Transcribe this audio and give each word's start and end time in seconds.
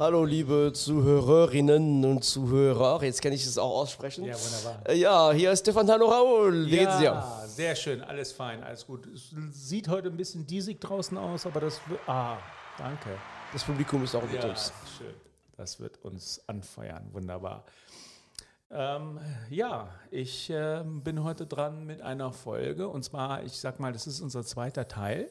Hallo, 0.00 0.24
liebe 0.24 0.72
Zuhörerinnen 0.74 2.02
und 2.06 2.24
Zuhörer. 2.24 3.02
Jetzt 3.04 3.20
kann 3.20 3.32
ich 3.34 3.44
es 3.44 3.58
auch 3.58 3.80
aussprechen. 3.82 4.24
Ja, 4.24 4.34
wunderbar. 4.34 4.88
Äh, 4.88 4.94
Ja, 4.96 5.30
hier 5.32 5.52
ist 5.52 5.60
Stefan 5.60 5.90
Hallo 5.90 6.06
Raul. 6.06 6.64
Wie 6.64 6.70
geht's 6.70 6.96
dir? 6.96 7.04
Ja, 7.04 7.42
sehr 7.46 7.76
schön, 7.76 8.00
alles 8.00 8.32
fein, 8.32 8.64
alles 8.64 8.86
gut. 8.86 9.06
Es 9.14 9.34
sieht 9.50 9.88
heute 9.88 10.08
ein 10.08 10.16
bisschen 10.16 10.46
diesig 10.46 10.80
draußen 10.80 11.18
aus, 11.18 11.44
aber 11.44 11.60
das 11.60 11.78
wird. 11.86 12.00
Ah, 12.08 12.38
danke. 12.78 13.10
Das 13.52 13.62
Publikum 13.62 14.02
ist 14.02 14.14
auch 14.14 14.22
mit 14.22 14.42
Ja, 14.42 14.48
uns. 14.48 14.72
schön. 14.96 15.12
Das 15.58 15.78
wird 15.78 16.02
uns 16.02 16.40
anfeuern, 16.46 17.06
wunderbar. 17.12 17.64
Ähm, 18.70 19.20
ja, 19.50 19.90
ich 20.10 20.48
ähm, 20.48 21.02
bin 21.02 21.22
heute 21.24 21.44
dran 21.46 21.84
mit 21.84 22.00
einer 22.00 22.32
Folge 22.32 22.88
und 22.88 23.02
zwar, 23.02 23.42
ich 23.42 23.52
sag 23.60 23.78
mal, 23.80 23.92
das 23.92 24.06
ist 24.06 24.22
unser 24.22 24.44
zweiter 24.44 24.88
Teil. 24.88 25.30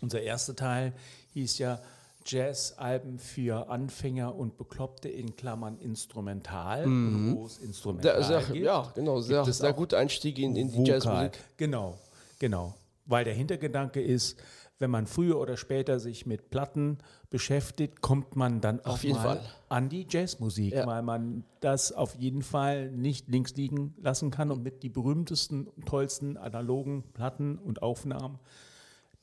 Unser 0.00 0.22
erster 0.22 0.56
Teil 0.56 0.94
hieß 1.34 1.58
ja 1.58 1.80
Jazz-Alben 2.28 3.18
für 3.18 3.68
Anfänger 3.70 4.34
und 4.34 4.56
Bekloppte 4.58 5.08
in 5.08 5.34
Klammern 5.36 5.78
instrumental, 5.78 6.84
wo 6.86 7.46
es 7.46 7.58
instrumental 7.58 8.18
Mhm. 8.20 8.24
Sehr, 8.24 8.40
sehr, 8.42 8.52
gibt. 8.52 8.64
ja, 8.66 8.92
genau. 8.94 9.20
Sehr, 9.20 9.44
sehr 9.46 9.72
guter 9.72 9.98
Einstieg 9.98 10.38
in, 10.38 10.54
in 10.54 10.68
die 10.68 10.74
Vokal. 10.78 10.86
Jazzmusik. 10.86 11.38
Genau, 11.56 11.98
genau. 12.38 12.74
Weil 13.06 13.24
der 13.24 13.34
Hintergedanke 13.34 14.02
ist, 14.02 14.38
wenn 14.80 14.90
man 14.92 15.06
früher 15.06 15.40
oder 15.40 15.56
später 15.56 15.98
sich 15.98 16.24
mit 16.26 16.50
Platten 16.50 16.98
beschäftigt, 17.30 18.00
kommt 18.00 18.36
man 18.36 18.60
dann 18.60 18.78
auch 18.84 18.94
Auf 18.94 19.02
jeden 19.04 19.16
mal 19.16 19.38
Fall. 19.38 19.40
an 19.70 19.88
die 19.88 20.06
Jazzmusik, 20.08 20.72
Ja. 20.74 20.86
weil 20.86 21.02
man 21.02 21.42
das 21.60 21.90
auf 21.90 22.14
jeden 22.14 22.42
Fall 22.42 22.90
nicht 22.92 23.28
links 23.28 23.56
liegen 23.56 23.94
lassen 24.00 24.30
kann 24.30 24.52
und 24.52 24.62
mit 24.62 24.82
die 24.84 24.88
berühmtesten, 24.88 25.66
tollsten 25.86 26.36
analogen 26.36 27.02
Platten 27.12 27.58
und 27.58 27.82
Aufnahmen, 27.82 28.38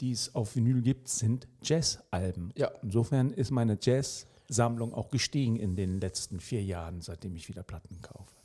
die 0.02 0.12
es 0.12 0.36
auf 0.36 0.56
Vinyl 0.56 0.82
gibt, 0.82 1.08
sind 1.08 1.48
Jazzalben. 1.64 2.52
Ja. 2.56 2.72
Insofern 2.82 3.32
ist 3.32 3.52
meine 3.52 3.78
Jazz-Sammlung 3.82 4.94
auch 4.94 5.10
gestiegen 5.10 5.56
in 5.56 5.76
den 5.76 6.00
letzten 6.00 6.40
vier 6.40 6.64
Jahren, 6.64 7.02
seitdem 7.02 7.36
ich 7.36 7.48
wieder 7.50 7.64
Platten 7.64 8.02
kaufe. 8.02 8.36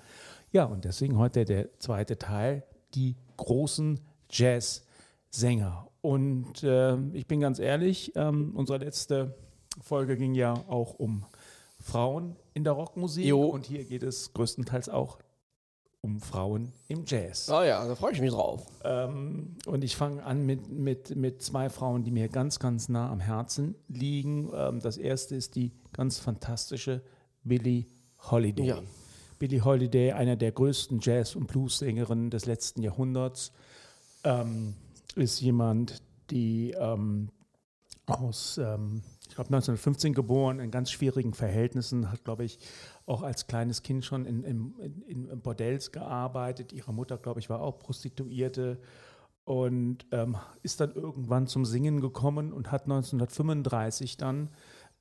Ja, 0.53 0.65
und 0.65 0.85
deswegen 0.85 1.19
heute 1.19 1.45
der 1.45 1.79
zweite 1.79 2.19
Teil, 2.19 2.65
die 2.95 3.17
großen 3.37 4.01
Jazzsänger. 4.31 5.89
Und 6.01 6.63
äh, 6.63 6.97
ich 7.13 7.27
bin 7.27 7.41
ganz 7.41 7.59
ehrlich, 7.59 8.13
ähm, 8.17 8.53
unsere 8.55 8.79
letzte 8.79 9.35
Folge 9.81 10.17
ging 10.17 10.35
ja 10.35 10.55
auch 10.69 10.99
um 10.99 11.25
Frauen 11.79 12.37
in 12.55 12.65
der 12.65 12.73
Rockmusik. 12.73 13.25
Jo. 13.25 13.45
Und 13.47 13.67
hier 13.67 13.85
geht 13.85 14.03
es 14.03 14.33
größtenteils 14.33 14.89
auch 14.89 15.19
um 16.03 16.21
Frauen 16.21 16.73
im 16.89 17.05
Jazz. 17.07 17.49
Ah 17.51 17.65
ja, 17.65 17.87
da 17.87 17.95
freue 17.95 18.13
ich 18.13 18.21
mich 18.21 18.31
drauf. 18.31 18.67
Ähm, 18.85 19.57
und 19.67 19.85
ich 19.85 19.97
fange 19.97 20.25
an 20.25 20.47
mit, 20.47 20.69
mit, 20.71 21.15
mit 21.15 21.43
zwei 21.43 21.69
Frauen, 21.69 22.05
die 22.05 22.11
mir 22.11 22.29
ganz, 22.29 22.59
ganz 22.59 22.89
nah 22.89 23.11
am 23.11 23.21
Herzen 23.21 23.75
liegen. 23.89 24.51
Ähm, 24.55 24.81
das 24.81 24.97
erste 24.97 25.37
ist 25.37 25.57
die 25.57 25.73
ganz 25.93 26.19
fantastische 26.19 27.03
Billie 27.45 27.85
Holiday. 28.31 28.67
Ja. 28.67 28.83
Billie 29.39 29.65
Holiday, 29.65 30.13
einer 30.13 30.37
der 30.37 30.53
größten 30.53 31.01
Jazz- 31.01 31.35
und 31.35 31.47
Blues-Sängerinnen 31.47 32.31
des 32.31 32.47
letzten 32.47 32.83
Jahrhunderts, 32.83 33.53
ähm, 34.25 34.75
ist 35.17 35.41
jemand, 35.41 36.03
die 36.31 36.73
ähm, 36.79 37.31
aus, 38.07 38.59
ähm, 38.59 39.03
ich 39.29 39.35
glaube, 39.35 39.49
1915 39.49 40.13
geboren, 40.13 40.61
in 40.61 40.71
ganz 40.71 40.91
schwierigen 40.91 41.35
Verhältnissen, 41.35 42.11
hat, 42.11 42.25
glaube 42.25 42.45
ich, 42.45 42.59
auch 43.11 43.23
als 43.23 43.49
kleines 43.49 43.83
Kind 43.83 44.05
schon 44.05 44.25
in, 44.25 44.45
in, 44.45 45.03
in, 45.07 45.43
Bordells 45.43 45.91
gearbeitet. 45.91 46.73
Ihre 46.73 46.95
Mutter, 46.95 47.19
glaube 47.19 47.41
ich, 47.41 47.51
war 47.51 47.61
auch 47.61 47.79
Prostituierte 47.81 48.79
und 49.45 50.07
ähm, 50.13 50.37
ist 50.63 50.81
dann 50.81 50.95
irgendwann 50.95 51.49
zum 51.49 51.65
Singen 51.65 52.01
gekommen 52.01 52.53
und 52.53 52.71
hat 52.71 52.85
1935 52.85 54.17
dann 54.17 54.49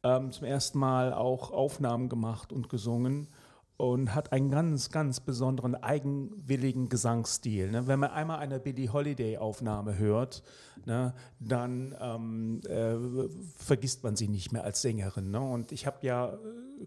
ähm, 0.02 0.32
zum 0.32 0.48
ersten 0.48 0.80
Mal 0.80 1.14
auch 1.14 1.52
Aufnahmen 1.52 2.10
gemacht 2.10 2.52
und 2.52 2.68
gesungen 2.68 3.28
und 3.80 4.14
hat 4.14 4.34
einen 4.34 4.52
ganz, 4.52 4.90
ganz 4.90 5.22
besonderen 5.22 5.74
eigenwilligen 5.74 6.90
Gesangsstil. 6.90 7.72
Ne? 7.72 7.88
Wenn 7.88 8.00
man 8.00 8.12
einmal 8.12 8.40
eine 8.40 8.60
Billie 8.60 8.92
Holiday-Aufnahme 8.92 9.98
hört, 9.98 10.44
ne, 10.86 11.14
dann 11.40 11.96
ähm, 12.02 12.60
äh, 12.68 12.98
vergisst 13.56 14.04
man 14.04 14.18
sie 14.18 14.28
nicht 14.28 14.52
mehr 14.52 14.66
als 14.66 14.82
Sängerin. 14.82 15.32
Ne? 15.32 15.40
Und 15.40 15.72
ich 15.72 15.88
habe 15.88 16.06
ja, 16.06 16.38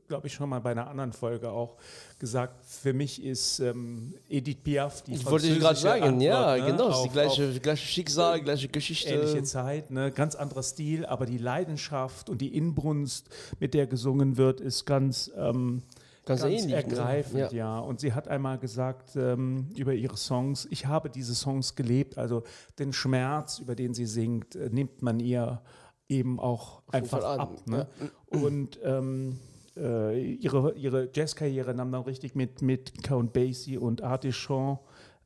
glaube 0.06 0.26
ich, 0.26 0.34
schon 0.34 0.50
mal 0.50 0.60
bei 0.60 0.72
einer 0.72 0.86
anderen 0.86 1.14
Folge 1.14 1.50
auch 1.50 1.78
gesagt, 2.18 2.62
für 2.66 2.92
mich 2.92 3.24
ist 3.24 3.60
ähm, 3.60 4.12
Edith 4.28 4.58
Piaf 4.62 5.00
die 5.00 5.14
Ich 5.14 5.24
wollte 5.24 5.46
ich 5.46 5.60
gerade 5.60 5.78
sagen, 5.78 6.20
ja, 6.20 6.52
Antwort, 6.52 6.68
ne, 6.68 6.72
genau. 6.76 6.88
Auf- 6.90 7.02
die 7.04 7.08
gleiche, 7.08 7.60
gleiche 7.60 7.86
Schicksal, 7.86 8.42
gleiche 8.42 8.68
Geschichte. 8.68 9.14
ähnliche 9.14 9.42
Zeit, 9.44 9.90
ne? 9.90 10.10
ganz 10.12 10.34
anderer 10.34 10.62
Stil, 10.62 11.06
aber 11.06 11.24
die 11.24 11.38
Leidenschaft 11.38 12.28
und 12.28 12.42
die 12.42 12.54
Inbrunst, 12.54 13.30
mit 13.60 13.72
der 13.72 13.86
gesungen 13.86 14.36
wird, 14.36 14.60
ist 14.60 14.84
ganz, 14.84 15.30
ähm, 15.38 15.82
Ganz 16.24 16.42
ganz 16.42 16.52
ähnlich, 16.52 16.66
ne? 16.66 16.74
ergreifend, 16.74 17.52
Ja. 17.52 17.76
ja. 17.76 17.78
Und 17.78 18.00
sie 18.00 18.12
hat 18.12 18.28
einmal 18.28 18.58
gesagt 18.58 19.16
ähm, 19.16 19.68
über 19.76 19.92
ihre 19.92 20.16
Songs, 20.16 20.68
ich 20.70 20.86
habe 20.86 21.10
diese 21.10 21.34
Songs 21.34 21.74
gelebt, 21.74 22.16
also 22.16 22.44
den 22.78 22.92
Schmerz, 22.92 23.58
über 23.58 23.74
den 23.74 23.92
sie 23.92 24.06
singt, 24.06 24.54
äh, 24.54 24.70
nimmt 24.70 25.02
man 25.02 25.18
ihr 25.18 25.62
eben 26.08 26.38
auch 26.38 26.82
jeden 26.92 27.04
einfach 27.04 27.24
an, 27.24 27.40
ab. 27.40 27.66
Ne? 27.66 27.88
Und 28.28 28.78
ähm, 28.84 29.38
äh, 29.76 30.34
ihre, 30.34 30.74
ihre 30.74 31.08
Jazzkarriere 31.12 31.74
nahm 31.74 31.90
dann 31.90 32.02
richtig 32.02 32.34
mit, 32.34 32.62
mit 32.62 33.02
Count 33.02 33.32
Basie 33.32 33.78
und 33.78 34.02
Artie 34.02 34.32
Shaw 34.32 34.78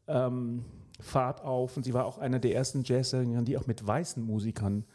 ähm, 0.06 0.64
Fahrt 1.00 1.42
auf 1.42 1.76
und 1.76 1.82
sie 1.82 1.92
war 1.92 2.06
auch 2.06 2.16
eine 2.16 2.40
der 2.40 2.54
ersten 2.54 2.82
Jazzsängerinnen, 2.84 3.44
die 3.44 3.58
auch 3.58 3.66
mit 3.66 3.86
weißen 3.86 4.22
Musikern 4.22 4.86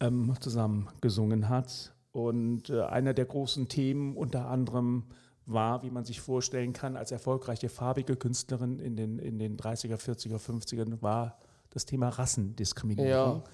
ähm, 0.00 0.34
zusammen 0.40 0.88
gesungen 1.00 1.48
hat. 1.48 1.94
Und 2.10 2.70
äh, 2.70 2.82
einer 2.82 3.14
der 3.14 3.26
großen 3.26 3.68
Themen 3.68 4.16
unter 4.16 4.48
anderem 4.48 5.04
war, 5.46 5.82
wie 5.82 5.90
man 5.90 6.04
sich 6.04 6.20
vorstellen 6.20 6.72
kann, 6.72 6.96
als 6.96 7.12
erfolgreiche 7.12 7.68
farbige 7.68 8.16
Künstlerin 8.16 8.78
in 8.80 8.96
den, 8.96 9.18
in 9.18 9.38
den 9.38 9.56
30er, 9.56 9.96
40er, 9.96 10.38
50ern, 10.38 11.00
war 11.02 11.38
das 11.70 11.84
Thema 11.86 12.08
Rassendiskriminierung. 12.08 13.08
Ja. 13.08 13.44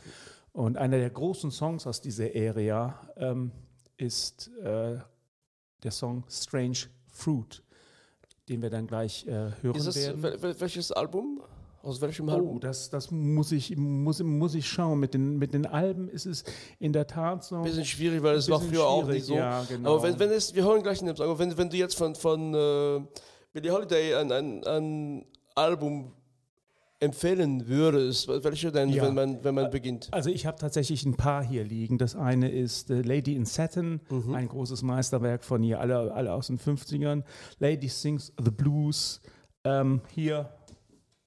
Und 0.53 0.77
einer 0.79 0.99
der 0.99 1.11
großen 1.11 1.51
Songs 1.51 1.87
aus 1.87 2.01
dieser 2.01 2.27
Area 2.35 2.99
ähm, 3.17 3.53
ist 3.97 4.49
äh, 4.63 4.99
der 5.83 5.91
Song 5.91 6.25
Strange 6.29 6.79
Fruit, 7.09 7.63
den 8.49 8.63
wir 8.63 8.71
dann 8.71 8.87
gleich 8.87 9.27
äh, 9.27 9.51
hören 9.63 9.83
das, 9.85 9.97
werden. 9.97 10.23
wel- 10.23 10.41
wel- 10.43 10.61
welches 10.61 10.93
Album? 10.93 11.43
Aus 11.83 12.01
welchem 12.01 12.29
Oh, 12.29 12.33
Album? 12.33 12.61
das, 12.61 12.91
das 12.91 13.11
muss, 13.11 13.51
ich, 13.51 13.77
muss, 13.77 14.23
muss 14.23 14.55
ich 14.55 14.69
schauen. 14.69 15.01
Mit 15.01 15.15
den, 15.15 15.39
mit 15.39 15.53
den 15.53 15.67
Alben 15.67 16.09
ist 16.09 16.27
es 16.27 16.45
in 16.79 16.93
der 16.93 17.07
Tat 17.09 17.43
so. 17.45 17.61
Bisschen 17.63 17.85
schwierig, 17.85 18.23
weil 18.23 18.37
es 18.37 18.49
war 18.49 18.61
früher 18.61 18.87
auch 18.87 19.07
nicht 19.09 19.27
so. 19.27 19.35
ja, 19.35 19.65
genau. 19.69 19.95
Aber 19.97 20.03
wenn, 20.05 20.19
wenn 20.21 20.31
es, 20.31 20.55
wir 20.55 20.63
hören 20.65 20.83
gleich 20.83 21.01
in 21.01 21.07
dem 21.09 21.17
Song, 21.17 21.27
aber 21.27 21.39
wenn, 21.41 21.57
wenn 21.59 21.69
du 21.71 21.77
jetzt 21.77 21.97
von, 21.97 22.15
von 22.15 22.55
äh, 22.55 23.01
Billie 23.53 23.73
Holiday 23.73 24.15
ein, 24.15 24.31
ein, 24.31 24.65
ein 24.65 25.25
Album 25.57 26.13
empfehlen 27.01 27.67
würdest, 27.67 28.29
welche 28.29 28.71
denn, 28.71 28.89
Ja. 28.91 29.03
wenn 29.03 29.15
man, 29.15 29.43
wenn 29.43 29.57
man 29.57 29.69
beginnt? 29.71 30.09
Also 30.13 30.31
ich 30.31 30.47
habe 30.47 30.57
tatsächlich 30.59 31.05
ein 31.05 31.17
paar 31.17 31.43
hier 31.43 31.65
liegen. 31.65 31.99
Das 31.99 32.15
eine 32.15 32.49
ist 32.49 32.91
äh, 32.91 33.03
Lady 33.03 33.35
in 33.35 33.45
Satin, 33.45 34.01
Mhm. 34.09 34.35
ein 34.35 34.47
großes 34.47 34.83
Meisterwerk 34.83 35.43
von 35.43 35.65
ihr, 35.65 35.81
alle, 35.81 36.13
alle 36.15 36.33
aus 36.33 36.47
den 36.47 36.61
50ern. 36.61 37.25
Lady 37.59 37.89
Sings 37.89 38.33
the 38.43 38.53
Blues. 38.53 39.21
Ähm, 39.65 40.01
hier 40.15 40.49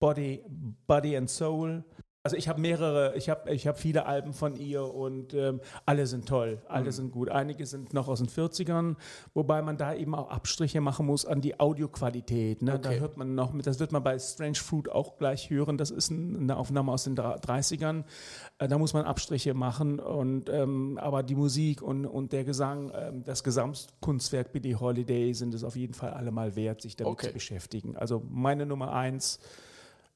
Body, 0.05 0.43
Body 0.85 1.17
and 1.17 1.27
Soul. 1.31 1.83
Also 2.21 2.37
ich 2.37 2.47
habe 2.47 2.59
mehrere, 2.61 3.15
ich 3.15 3.27
habe 3.29 3.51
ich 3.53 3.65
hab 3.67 3.79
viele 3.79 4.05
Alben 4.05 4.33
von 4.33 4.55
ihr 4.55 4.83
und 4.83 5.33
ähm, 5.35 5.61
alle 5.85 6.05
sind 6.07 6.27
toll, 6.27 6.59
alle 6.67 6.91
sind 6.91 7.11
gut. 7.11 7.29
Einige 7.29 7.65
sind 7.67 7.93
noch 7.93 8.07
aus 8.07 8.17
den 8.19 8.27
40ern, 8.27 8.95
wobei 9.35 9.61
man 9.63 9.77
da 9.77 9.93
eben 9.95 10.13
auch 10.15 10.29
Abstriche 10.29 10.81
machen 10.81 11.05
muss 11.07 11.25
an 11.25 11.41
die 11.41 11.59
Audioqualität. 11.59 12.61
Ne? 12.63 12.79
Da 12.79 12.89
Okay. 12.89 12.99
hört 12.99 13.17
man 13.17 13.33
noch, 13.35 13.51
mit, 13.53 13.65
das 13.67 13.79
wird 13.79 13.91
man 13.91 14.03
bei 14.03 14.17
Strange 14.19 14.55
Fruit 14.55 14.89
auch 14.91 15.17
gleich 15.17 15.49
hören, 15.51 15.77
das 15.77 15.89
ist 15.91 16.09
ein, 16.11 16.35
eine 16.35 16.57
Aufnahme 16.57 16.91
aus 16.91 17.03
den 17.05 17.15
30ern. 17.15 18.03
Äh, 18.59 18.67
da 18.67 18.77
muss 18.79 18.93
man 18.93 19.05
Abstriche 19.05 19.53
machen, 19.55 19.99
und, 19.99 20.49
ähm, 20.49 20.99
aber 20.99 21.21
die 21.23 21.35
Musik 21.35 21.81
und, 21.83 22.05
und 22.07 22.31
der 22.31 22.43
Gesang, 22.43 22.91
ähm, 22.95 23.23
das 23.23 23.43
Gesamtkunstwerk 23.43 24.51
Billie 24.51 24.79
Holiday 24.79 25.33
sind 25.33 25.53
es 25.55 25.63
auf 25.63 25.75
jeden 25.75 25.93
Fall 25.95 26.11
alle 26.11 26.31
mal 26.31 26.55
wert, 26.55 26.81
sich 26.81 26.95
damit 26.95 27.13
Okay. 27.13 27.27
zu 27.27 27.33
beschäftigen. 27.33 27.95
Also 27.97 28.23
meine 28.29 28.65
Nummer 28.65 28.93
eins 28.93 29.39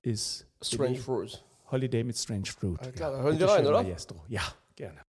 ist 0.02 0.48
Strange 0.62 0.98
Fruit. 0.98 1.44
Holiday 1.72 2.04
mit 2.04 2.18
Strange 2.18 2.46
Fruit. 2.46 2.80
Alles 2.80 2.96
klar, 2.96 3.12
dann 3.12 3.22
hören 3.22 3.40
wir 3.40 3.48
rein, 3.48 3.68
oder? 3.68 3.84
Maestro. 3.84 4.24
Ja, 4.28 4.42
gerne. 4.76 5.02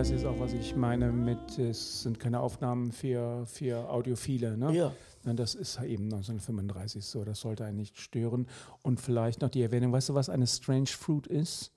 Weißt 0.00 0.12
jetzt 0.12 0.24
auch, 0.24 0.40
was 0.40 0.54
ich 0.54 0.74
meine 0.76 1.12
mit, 1.12 1.58
es 1.58 2.04
sind 2.04 2.18
keine 2.18 2.40
Aufnahmen 2.40 2.90
für, 2.90 3.44
für 3.44 3.90
Audiophile, 3.90 4.56
ne? 4.56 4.72
Ja. 4.72 4.94
Das 5.24 5.54
ist 5.54 5.78
eben 5.82 6.04
1935 6.04 7.04
so, 7.04 7.22
das 7.22 7.40
sollte 7.40 7.66
einen 7.66 7.76
nicht 7.76 8.00
stören. 8.00 8.46
Und 8.80 8.98
vielleicht 8.98 9.42
noch 9.42 9.50
die 9.50 9.60
Erwähnung, 9.60 9.92
weißt 9.92 10.08
du, 10.08 10.14
was 10.14 10.30
eine 10.30 10.46
Strange 10.46 10.86
Fruit 10.86 11.26
ist? 11.26 11.72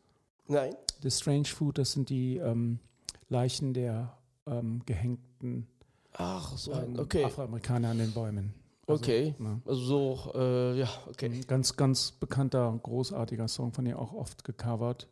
Nein. 0.48 0.74
Das 1.02 1.20
Strange 1.20 1.44
Fruit, 1.44 1.78
das 1.78 1.92
sind 1.92 2.08
die 2.08 2.38
ähm, 2.38 2.80
Leichen 3.28 3.74
der 3.74 4.16
ähm, 4.48 4.84
gehängten 4.86 5.68
Ach, 6.14 6.56
so 6.58 6.72
ähm, 6.72 6.94
ein, 6.94 7.00
okay. 7.02 7.26
Afroamerikaner 7.26 7.90
an 7.90 7.98
den 7.98 8.14
Bäumen. 8.14 8.54
Also, 8.88 9.02
Okay. 9.04 9.36
ne? 9.38 9.62
Also 9.66 9.82
so, 9.82 10.32
äh, 10.34 10.80
ja, 10.80 10.88
okay. 11.10 11.26
Ein 11.26 11.46
Ganz, 11.46 11.76
ganz 11.76 12.14
bekannter, 12.14 12.80
großartiger 12.84 13.50
Song 13.50 13.74
von 13.74 13.86
ihr 13.86 14.00
auch 14.00 14.14
oft 14.14 14.46
gecovert. 14.46 15.10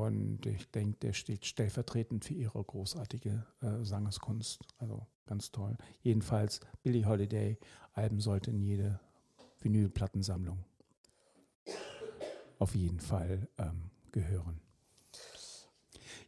Und 0.00 0.46
ich 0.46 0.70
denke, 0.70 0.98
der 1.00 1.12
steht 1.12 1.44
stellvertretend 1.46 2.24
für 2.24 2.34
ihre 2.34 2.62
großartige 2.62 3.46
äh, 3.60 3.84
Sangeskunst. 3.84 4.60
Also 4.78 5.06
ganz 5.26 5.52
toll. 5.52 5.76
Jedenfalls, 6.02 6.60
Billie 6.82 7.06
Holiday, 7.06 7.58
Alben 7.92 8.20
sollte 8.20 8.50
in 8.50 8.62
jede 8.62 9.00
Vinylplattensammlung 9.60 10.64
auf 12.58 12.74
jeden 12.74 13.00
Fall 13.00 13.48
ähm, 13.58 13.90
gehören. 14.12 14.60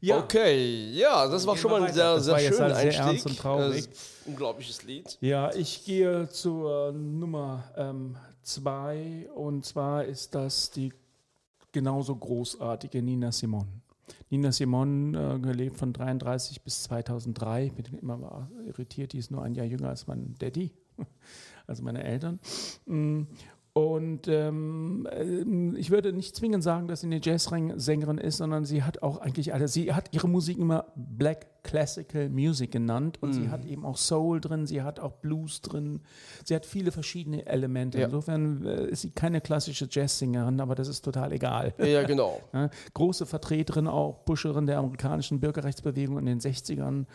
Okay, 0.06 0.90
ja, 0.92 1.26
das 1.28 1.46
war 1.46 1.56
schon 1.56 1.70
mal 1.70 1.82
ein 1.82 1.92
sehr, 1.94 2.14
Das 2.16 2.24
sehr 2.26 2.38
schöner 2.38 2.74
halt 2.74 2.92
sehr 2.92 3.06
Einstieg. 3.06 3.06
ernst 3.06 3.26
und 3.26 3.38
traurig. 3.38 3.86
Äh, 3.86 4.28
unglaubliches 4.28 4.82
Lied. 4.82 5.16
Ja, 5.20 5.54
ich 5.54 5.84
gehe 5.84 6.28
zur 6.28 6.92
Nummer 6.92 7.64
ähm, 7.76 8.16
zwei 8.42 9.28
und 9.34 9.64
zwar 9.64 10.04
ist 10.04 10.34
das 10.34 10.70
die 10.70 10.92
genauso 11.74 12.16
großartige 12.16 13.02
Nina 13.02 13.30
Simon. 13.30 13.82
Nina 14.30 14.52
Simon, 14.52 15.14
äh, 15.14 15.38
gelebt 15.38 15.76
von 15.76 15.92
33 15.92 16.62
bis 16.62 16.84
2003, 16.84 17.70
bin 17.70 17.98
immer 17.98 18.48
irritiert, 18.66 19.12
die 19.12 19.18
ist 19.18 19.30
nur 19.30 19.42
ein 19.42 19.54
Jahr 19.54 19.66
jünger 19.66 19.90
als 19.90 20.06
mein 20.06 20.34
Daddy, 20.38 20.72
also 21.66 21.82
meine 21.82 22.02
Eltern. 22.02 22.40
Mm, 23.74 23.78
Und 23.78 24.28
ähm, 24.28 25.08
ähm, 25.12 25.76
ich 25.76 25.90
würde 25.90 26.12
nicht 26.12 26.36
zwingend 26.36 26.62
sagen, 26.62 26.86
dass 26.88 27.00
sie 27.00 27.06
eine 27.06 27.20
Jazzsängerin 27.22 28.18
ist, 28.18 28.36
sondern 28.38 28.64
sie 28.64 28.82
hat 28.82 29.02
auch 29.02 29.18
eigentlich 29.18 29.52
alle, 29.52 29.68
sie 29.68 29.92
hat 29.92 30.14
ihre 30.14 30.28
Musik 30.28 30.58
immer 30.58 30.86
Black 30.94 31.46
Classical 31.64 32.28
Music 32.28 32.70
genannt 32.70 33.18
und 33.22 33.32
sie 33.32 33.48
hat 33.48 33.64
eben 33.64 33.86
auch 33.86 33.96
Soul 33.96 34.40
drin, 34.40 34.66
sie 34.66 34.82
hat 34.82 35.00
auch 35.00 35.12
Blues 35.12 35.62
drin, 35.62 36.02
sie 36.44 36.54
hat 36.54 36.66
viele 36.66 36.92
verschiedene 36.92 37.46
Elemente. 37.46 37.98
Ja. 37.98 38.04
Insofern 38.04 38.66
äh, 38.66 38.86
ist 38.88 39.00
sie 39.00 39.10
keine 39.10 39.40
klassische 39.40 39.88
Jazzsängerin, 39.90 40.60
aber 40.60 40.74
das 40.74 40.88
ist 40.88 41.02
total 41.02 41.32
egal. 41.32 41.72
Ja, 41.78 42.02
genau. 42.02 42.40
Große 42.94 43.24
Vertreterin, 43.24 43.86
auch 43.88 44.24
Pusherin 44.26 44.66
der 44.66 44.78
amerikanischen 44.78 45.40
Bürgerrechtsbewegung 45.40 46.18
in 46.18 46.26
den 46.26 46.38
60ern. 46.40 47.06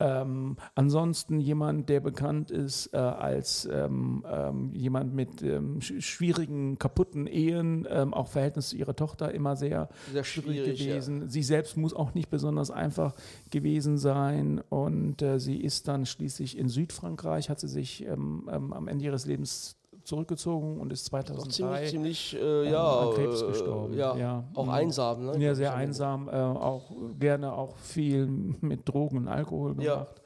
Ähm, 0.00 0.56
ansonsten 0.74 1.40
jemand, 1.40 1.88
der 1.90 2.00
bekannt 2.00 2.50
ist 2.50 2.92
äh, 2.94 2.96
als 2.96 3.68
ähm, 3.70 4.24
ähm, 4.28 4.72
jemand 4.72 5.14
mit 5.14 5.42
ähm, 5.42 5.80
sch 5.80 6.00
schwierigen, 6.00 6.78
kaputten 6.78 7.26
Ehen, 7.26 7.86
ähm, 7.90 8.14
auch 8.14 8.28
Verhältnis 8.28 8.70
zu 8.70 8.76
ihrer 8.76 8.96
Tochter 8.96 9.32
immer 9.32 9.56
sehr, 9.56 9.88
Sehr 10.12 10.24
schwierig 10.24 10.64
schwierig. 10.64 10.80
Ja. 10.80 10.86
gewesen. 10.92 11.28
Sie 11.28 11.42
selbst 11.42 11.76
muss 11.76 11.94
auch 11.94 12.14
nicht 12.14 12.30
besonders 12.30 12.70
einfach 12.70 13.14
gewesen 13.50 13.98
sein 13.98 14.60
und 14.70 15.20
äh, 15.22 15.38
sie 15.38 15.60
ist 15.60 15.86
dann 15.86 16.06
schließlich 16.06 16.56
in 16.56 16.68
Südfrankreich, 16.68 17.50
hat 17.50 17.60
sie 17.60 17.68
sich 17.68 18.06
ähm, 18.06 18.48
am 18.48 18.88
Ende 18.88 19.04
ihres 19.04 19.26
Lebens 19.26 19.76
zurückgezogen 20.10 20.78
und 20.78 20.92
ist 20.92 21.06
Doch 21.06 21.22
2003 21.22 21.50
ziemlich, 21.88 21.90
ziemlich, 22.30 22.36
äh, 22.42 22.70
ja, 22.70 22.98
an 23.00 23.14
Krebs 23.14 23.40
äh, 23.42 23.46
gestorben. 23.46 23.94
Ja, 23.94 24.16
Ja. 24.16 24.44
auch 24.54 24.64
Mhm. 24.66 24.70
einsam. 24.70 25.24
Ne? 25.26 25.38
ja, 25.38 25.54
sehr 25.54 25.74
einsam, 25.74 26.28
äh, 26.28 26.32
auch 26.32 26.90
gerne 27.18 27.52
auch 27.54 27.76
viel 27.78 28.26
mit 28.60 28.86
Drogen 28.88 29.16
und 29.16 29.28
Alkohol 29.28 29.74
Ja. 29.82 29.94
gemacht. 29.94 30.20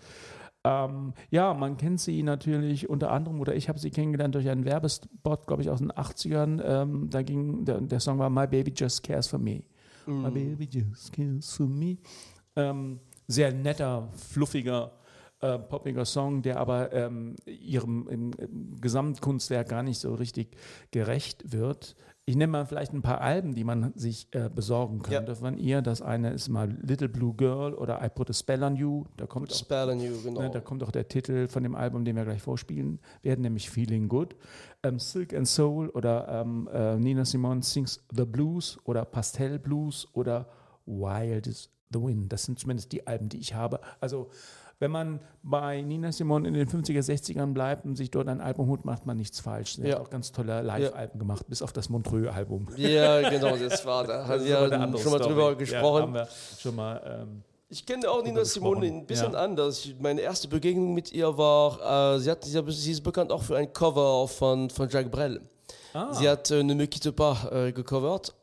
Ähm, 0.67 1.13
ja, 1.31 1.53
man 1.53 1.77
kennt 1.77 2.01
sie 2.01 2.23
natürlich 2.23 2.89
unter 2.89 3.11
anderem, 3.11 3.39
oder 3.41 3.55
ich 3.55 3.69
habe 3.69 3.79
sie 3.79 3.91
kennengelernt 3.91 4.35
durch 4.35 4.49
einen 4.49 4.65
Werbespot, 4.65 5.47
glaube 5.47 5.61
ich, 5.63 5.69
aus 5.69 5.79
den 5.81 5.93
80ern. 5.93 6.63
Ähm, 6.65 7.11
da 7.11 7.21
ging, 7.23 7.67
der, 7.67 7.83
der 7.83 8.01
Song 8.01 8.19
war 8.19 8.31
My 8.31 8.47
Baby 8.47 8.73
Just 8.75 9.03
Cares 9.03 9.27
for 9.29 9.39
Me. 9.39 9.63
My 10.07 10.31
Baby 10.31 10.67
Just 10.71 11.13
Cares 11.13 11.53
for 11.55 11.67
Me. 11.67 11.99
Ähm, 12.57 12.99
sehr 13.27 13.53
netter, 13.53 14.09
fluffiger, 14.13 14.93
äh, 15.45 15.59
poppiger 15.59 16.05
Song, 16.07 16.41
der 16.43 16.59
aber 16.59 16.93
ähm, 16.93 17.37
ihrem 17.47 18.09
im, 18.09 18.33
im 18.39 18.81
Gesamtkunstwerk 18.81 19.69
gar 19.69 19.83
nicht 19.83 20.01
so 20.01 20.15
richtig 20.15 20.57
gerecht 20.91 21.53
wird. 21.53 21.97
Ich 22.27 22.37
nenne 22.37 22.51
mal 22.51 22.65
vielleicht 22.65 22.95
ein 22.95 23.03
paar 23.03 23.21
Alben, 23.21 23.55
die 23.55 23.65
man 23.65 23.93
sich 23.97 24.29
äh, 24.31 24.49
besorgen 24.49 25.03
könnte 25.03 25.37
von 25.37 25.59
ihr. 25.59 25.83
Das 25.83 26.01
eine 26.01 26.31
ist 26.31 26.49
mal 26.49 26.75
Little 26.81 27.11
Blue 27.11 27.35
Girl 27.35 27.75
oder 27.75 28.03
I 28.03 28.09
Put 28.09 28.31
a 28.31 28.33
Spell 28.33 28.63
on 28.63 28.77
You. 28.77 29.05
Da 29.19 29.27
kommt 29.27 29.53
auch 29.53 29.57
Spell 29.57 29.91
on 29.91 30.01
You, 30.01 30.15
genau. 30.23 30.41
Ne, 30.41 30.51
da 30.51 30.61
kommt 30.61 30.83
auch 30.83 30.91
der 30.91 31.07
Titel 31.07 31.49
von 31.49 31.63
dem 31.63 31.75
Album, 31.75 32.07
den 32.07 32.17
wir 32.17 32.25
gleich 32.25 32.41
vorspielen 32.41 32.99
werden, 33.21 33.43
nämlich 33.43 33.69
Feeling 33.69 34.09
Good. 34.09 34.37
Ähm, 34.83 34.99
Silk 34.99 35.35
and 35.35 35.47
Soul 35.47 35.91
oder 35.91 36.27
ähm, 36.29 36.67
äh, 36.73 36.97
Nina 36.97 37.27
Simone 37.27 37.63
Sings 37.63 38.03
the 38.11 38.25
Blues 38.25 38.79
oder 38.85 39.05
Pastel 39.05 39.59
Blues 39.59 40.09
oder 40.15 40.49
Wild 40.87 41.47
is 41.47 41.69
the 41.93 42.01
Wind. 42.01 42.33
Das 42.33 42.45
sind 42.45 42.59
zumindest 42.59 42.93
die 42.93 43.07
Alben, 43.07 43.29
die 43.29 43.39
ich 43.39 43.55
habe. 43.55 43.81
Also 44.01 44.29
wenn 44.81 44.91
man 44.91 45.21
bei 45.43 45.81
Nina 45.83 46.11
Simone 46.11 46.49
in 46.49 46.55
den 46.55 46.69
50er, 46.69 46.99
60ern 47.01 47.53
bleibt 47.55 47.85
und 47.87 47.95
sich 47.97 48.11
dort 48.11 48.29
ein 48.29 48.41
Album 48.41 48.67
holt, 48.69 48.85
macht 48.85 49.07
man 49.07 49.17
nichts 49.17 49.39
falsch. 49.41 49.77
Sie 49.77 49.83
Ja. 49.87 49.95
hat 49.95 50.01
auch 50.03 50.11
ganz 50.11 50.33
tolle 50.33 50.63
Live-Alben 50.63 51.19
gemacht, 51.19 51.47
bis 51.49 51.63
auf 51.63 51.73
das 51.73 51.89
Montreux-Album. 51.89 52.69
ja, 52.77 53.29
genau, 53.31 53.57
das 53.57 53.87
war 53.87 54.05
da. 54.05 54.27
Haben 54.29 54.45
wir 54.45 54.99
schon 54.99 55.13
mal 55.13 55.19
Story. 55.19 55.23
drüber 55.23 55.49
Ja, 55.51 55.55
gesprochen. 55.55 56.15
wir 56.15 56.29
schon 56.59 56.75
mal. 56.77 57.01
Ähm, 57.23 57.43
Ich 57.69 57.87
kenne 57.87 58.11
auch 58.11 58.23
Nina 58.23 58.45
Simone 58.45 58.87
ein 58.87 59.07
bisschen 59.07 59.33
Ja. 59.33 59.39
anders. 59.39 59.89
Meine 60.01 60.21
erste 60.21 60.49
Begegnung 60.49 60.93
mit 60.93 61.13
ihr 61.13 61.37
war, 61.39 62.17
äh, 62.17 62.19
sie, 62.21 62.31
hat, 62.31 62.45
sie, 62.45 62.59
hat- 62.59 62.65
sie 62.71 62.91
ist 62.93 63.03
bekannt 63.03 63.31
auch 63.33 63.43
für 63.43 63.57
ein 63.57 63.73
Cover 63.73 64.27
von, 64.29 64.69
von 64.71 64.89
Jacques 64.89 65.11
Brel. 65.11 65.41
ah. 65.95 66.13
Sie 66.13 66.29
hat 66.29 66.51
äh, 66.51 66.63
Ne 66.63 66.75
me 66.75 66.87
quitte 66.89 67.13
pas 67.13 67.45
äh, 67.53 67.73
gecovert. 67.73 68.35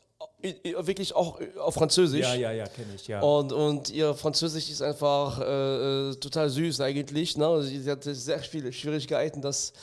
Wirklich 0.41 1.15
auch 1.15 1.39
äh, 1.39 1.49
auf 1.57 1.75
Französisch. 1.75 2.21
ja, 2.21 2.33
ja, 2.35 2.51
ja, 2.51 2.67
kenne 2.67 2.93
ich, 2.95 3.07
ja. 3.07 3.21
Und, 3.21 3.53
und 3.53 3.89
ihr 3.89 4.13
Französisch 4.13 4.69
ist 4.69 4.81
einfach 4.81 5.39
äh, 5.39 6.09
äh, 6.11 6.15
total 6.15 6.49
süß 6.49 6.81
eigentlich. 6.81 7.37
Ne? 7.37 7.63
Sie, 7.63 7.79
sie 7.79 7.91
hatte 7.91 8.13
sehr 8.15 8.39
viele 8.39 8.71
Schwierigkeiten, 8.73 9.41
das 9.41 9.73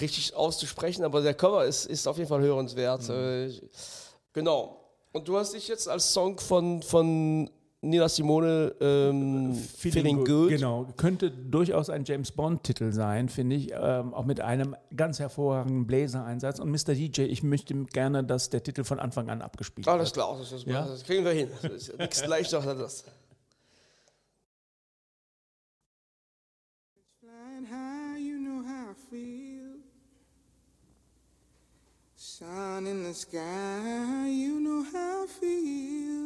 richtig 0.00 0.34
auszusprechen, 0.34 1.04
aber 1.04 1.22
der 1.22 1.34
Cover 1.34 1.64
ist, 1.64 1.86
ist 1.86 2.06
auf 2.06 2.18
jeden 2.18 2.28
Fall 2.28 2.40
hörenswert. 2.40 3.08
Äh, 3.08 3.50
genau. 4.32 4.80
Und 5.12 5.28
du 5.28 5.38
hast 5.38 5.54
dich 5.54 5.68
jetzt 5.68 5.88
als 5.88 6.12
Song 6.12 6.38
von, 6.38 6.82
von 6.82 7.50
Nina 7.86 8.08
Simone 8.08 8.74
ähm, 8.80 9.54
Feeling, 9.54 10.24
Good. 10.24 10.48
Genau, 10.50 10.86
könnte 10.96 11.30
durchaus 11.30 11.88
ein 11.90 12.04
James 12.04 12.32
Bond-Titel 12.32 12.92
sein, 12.92 13.28
finde 13.28 13.56
ich, 13.56 13.72
ähm, 13.72 14.12
auch 14.12 14.24
mit 14.24 14.40
einem 14.40 14.74
ganz 14.96 15.18
hervorragenden 15.20 15.86
Bläsereinsatz. 15.86 16.58
Und 16.58 16.70
Mr. 16.70 16.94
DJ, 16.94 17.22
ich 17.22 17.42
möchte 17.42 17.74
gerne, 17.86 18.24
dass 18.24 18.50
der 18.50 18.62
Titel 18.62 18.84
von 18.84 18.98
Anfang 18.98 19.30
an 19.30 19.40
abgespielt 19.42 19.86
Alles 19.88 20.08
wird. 20.08 20.14
klar, 20.14 20.36
das, 20.38 20.50
das, 20.50 20.64
Ja? 20.64 20.84
das 20.86 21.04
kriegen 21.04 21.24
wir 21.24 21.32
hin. 21.32 21.48
Das 21.62 21.72
ist 21.72 21.98
nichts 21.98 22.26
leichter 22.26 22.66
als 22.66 22.78
das. 22.78 23.04
Flying 27.20 27.66
high, 27.70 28.18
you 28.20 28.38
know 28.38 28.62
how 28.62 28.90
I 28.90 28.94
feel. 29.10 29.76
Sun 32.16 32.86
in 32.86 33.04
the 33.04 33.14
sky, 33.14 34.28
you 34.28 34.58
know 34.60 34.82
how 34.92 35.24
I 35.24 35.28
feel. 35.40 36.25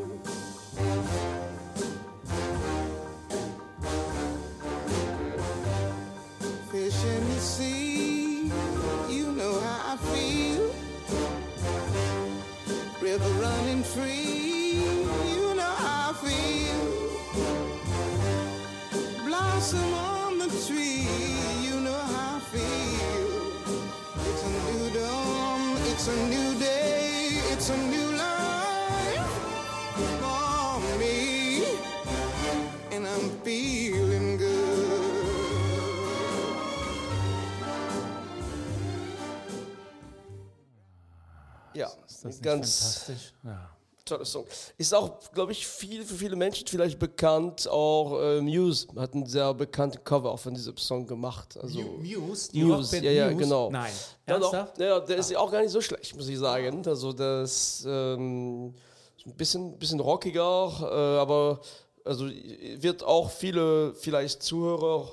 Ganz- 42.41 42.79
fantastisch? 43.05 43.33
Ja. 43.43 43.69
Toller 44.03 44.25
Song. 44.25 44.45
Ist 44.77 44.93
auch, 44.93 45.19
glaube 45.31 45.51
ich, 45.51 45.65
viel, 45.65 46.03
für 46.03 46.15
viele 46.15 46.35
Menschen 46.35 46.67
vielleicht 46.67 46.97
bekannt. 46.97 47.67
Auch 47.67 48.19
äh, 48.19 48.41
Muse 48.41 48.87
hat 48.95 49.13
einen 49.13 49.27
sehr 49.27 49.53
bekannten 49.53 50.03
Cover 50.03 50.31
auch 50.31 50.39
von 50.39 50.53
diesem 50.53 50.75
Song 50.77 51.05
gemacht. 51.05 51.57
Also, 51.61 51.79
Muse, 51.79 52.51
die 52.51 52.63
Rockband 52.63 53.03
ja, 53.03 53.11
ja, 53.11 53.25
Muse? 53.29 53.37
genau. 53.43 53.69
Nein. 53.69 53.91
Ja, 54.27 54.39
doch. 54.39 54.53
Ernsthaft? 54.53 54.79
Ja, 54.79 54.99
der 54.99 55.17
ist 55.17 55.35
auch 55.35 55.51
gar 55.51 55.61
nicht 55.61 55.71
so 55.71 55.81
schlecht, 55.81 56.15
muss 56.15 56.27
ich 56.27 56.39
sagen. 56.39 56.85
Also 56.87 57.13
das 57.13 57.85
ähm, 57.87 58.73
ist 59.17 59.27
ein 59.27 59.35
bisschen, 59.35 59.77
bisschen 59.77 59.99
rockiger, 59.99 60.71
äh, 60.81 61.19
aber 61.19 61.61
also 62.03 62.25
wird 62.27 63.03
auch 63.03 63.29
viele 63.29 63.93
vielleicht 63.93 64.41
Zuhörer, 64.41 65.11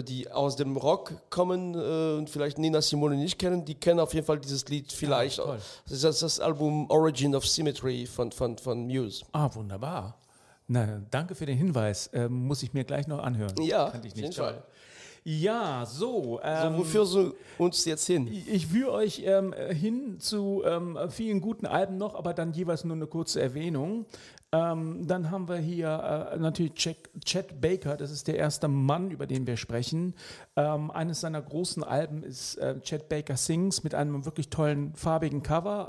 die 0.00 0.30
aus 0.30 0.56
dem 0.56 0.76
Rock 0.76 1.12
kommen 1.28 1.74
äh, 1.74 2.16
und 2.16 2.30
vielleicht 2.30 2.58
Nina 2.58 2.80
Simone 2.80 3.16
nicht 3.16 3.38
kennen, 3.38 3.64
die 3.64 3.74
kennen 3.74 4.00
auf 4.00 4.14
jeden 4.14 4.26
Fall 4.26 4.38
dieses 4.38 4.66
Lied 4.68 4.90
vielleicht. 4.90 5.36
toll. 5.36 5.58
das 5.84 5.92
ist 5.92 6.04
das, 6.04 6.20
das 6.20 6.40
Album 6.40 6.88
Origin 6.88 7.34
of 7.34 7.46
Symmetry 7.46 8.06
von, 8.06 8.32
von, 8.32 8.56
von 8.56 8.86
Muse. 8.86 9.24
Ah, 9.32 9.50
wunderbar. 9.54 10.16
Na, 10.68 11.02
danke 11.10 11.34
für 11.34 11.44
den 11.44 11.58
Hinweis. 11.58 12.08
Ähm, 12.14 12.46
muss 12.46 12.62
ich 12.62 12.72
mir 12.72 12.84
gleich 12.84 13.06
noch 13.06 13.18
anhören. 13.18 13.60
Ja, 13.60 13.88
auf 13.88 14.04
jeden. 14.14 14.32
Fall. 14.32 14.62
Ja, 15.24 15.86
so. 15.86 16.12
So, 16.22 16.40
Ähm, 16.42 16.76
wofür 16.78 17.04
so 17.06 17.34
uns 17.58 17.84
jetzt 17.84 18.06
hin? 18.06 18.26
Ich 18.26 18.66
führe 18.66 18.92
euch 18.92 19.22
ähm, 19.24 19.54
hin 19.70 20.18
zu 20.18 20.62
ähm, 20.64 20.98
vielen 21.10 21.40
guten 21.40 21.66
Alben 21.66 21.96
noch, 21.96 22.14
aber 22.14 22.34
dann 22.34 22.52
jeweils 22.52 22.84
nur 22.84 22.96
eine 22.96 23.06
kurze 23.06 23.40
Erwähnung. 23.40 24.06
Ähm, 24.54 25.06
dann 25.06 25.30
haben 25.30 25.48
wir 25.48 25.56
hier 25.56 26.30
äh, 26.32 26.38
natürlich 26.38 26.74
Chet, 26.74 26.96
Chet 27.24 27.60
Baker, 27.60 27.96
das 27.96 28.10
ist 28.10 28.28
der 28.28 28.36
erste 28.36 28.68
Mann, 28.68 29.10
über 29.10 29.26
den 29.26 29.46
wir 29.46 29.56
sprechen. 29.56 30.14
Ähm, 30.56 30.90
eines 30.90 31.20
seiner 31.20 31.40
großen 31.40 31.82
Alben 31.82 32.22
ist 32.22 32.56
äh, 32.56 32.78
Chet 32.80 33.08
Baker 33.08 33.36
Sings 33.36 33.82
mit 33.82 33.94
einem 33.94 34.24
wirklich 34.26 34.50
tollen 34.50 34.94
farbigen 34.94 35.42
Cover. 35.42 35.88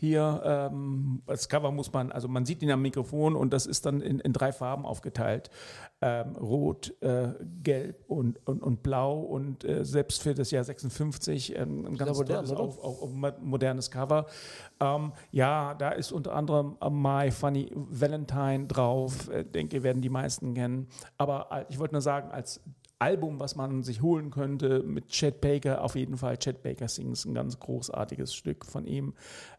Hier, 0.00 0.40
ähm, 0.44 1.22
das 1.26 1.48
Cover 1.48 1.72
muss 1.72 1.92
man, 1.92 2.12
also 2.12 2.28
man 2.28 2.46
sieht 2.46 2.62
ihn 2.62 2.70
am 2.70 2.82
Mikrofon 2.82 3.34
und 3.34 3.52
das 3.52 3.66
ist 3.66 3.84
dann 3.84 4.00
in, 4.00 4.20
in 4.20 4.32
drei 4.32 4.52
Farben 4.52 4.86
aufgeteilt. 4.86 5.50
Ähm, 6.00 6.36
Rot, 6.36 6.94
äh, 7.02 7.30
Gelb 7.64 8.04
und, 8.06 8.38
und, 8.46 8.62
und 8.62 8.84
Blau 8.84 9.18
und 9.18 9.64
äh, 9.64 9.84
selbst 9.84 10.22
für 10.22 10.32
das 10.34 10.52
Jahr 10.52 10.62
56 10.62 11.56
ähm, 11.56 11.84
ein 11.86 11.96
ganz 11.96 12.16
modern, 12.16 12.46
tolles, 12.46 12.52
auf, 12.52 12.78
auf, 12.78 13.02
auf 13.02 13.12
mo- 13.12 13.32
modernes 13.40 13.90
Cover. 13.90 14.26
Ähm, 14.78 15.12
ja, 15.32 15.74
da 15.74 15.90
ist 15.90 16.12
unter 16.12 16.34
anderem 16.36 16.76
My 16.88 17.32
Funny 17.32 17.68
Valentine 17.74 18.66
drauf, 18.68 19.28
äh, 19.30 19.42
denke, 19.44 19.82
werden 19.82 20.00
die 20.00 20.08
meisten 20.10 20.54
kennen. 20.54 20.86
Aber 21.16 21.48
äh, 21.50 21.64
ich 21.68 21.80
wollte 21.80 21.94
nur 21.94 22.02
sagen, 22.02 22.30
als 22.30 22.60
Album, 23.00 23.38
was 23.38 23.54
man 23.56 23.82
sich 23.82 24.02
holen 24.02 24.30
könnte 24.30 24.82
mit 24.82 25.08
Chet 25.08 25.40
Baker, 25.40 25.82
auf 25.84 25.94
jeden 25.94 26.16
Fall 26.16 26.36
Chet 26.38 26.62
Baker 26.62 26.88
Sings, 26.88 27.24
ein 27.24 27.34
ganz 27.34 27.58
großartiges 27.60 28.34
Stück 28.34 28.64
von 28.66 28.86
ihm. 28.86 29.14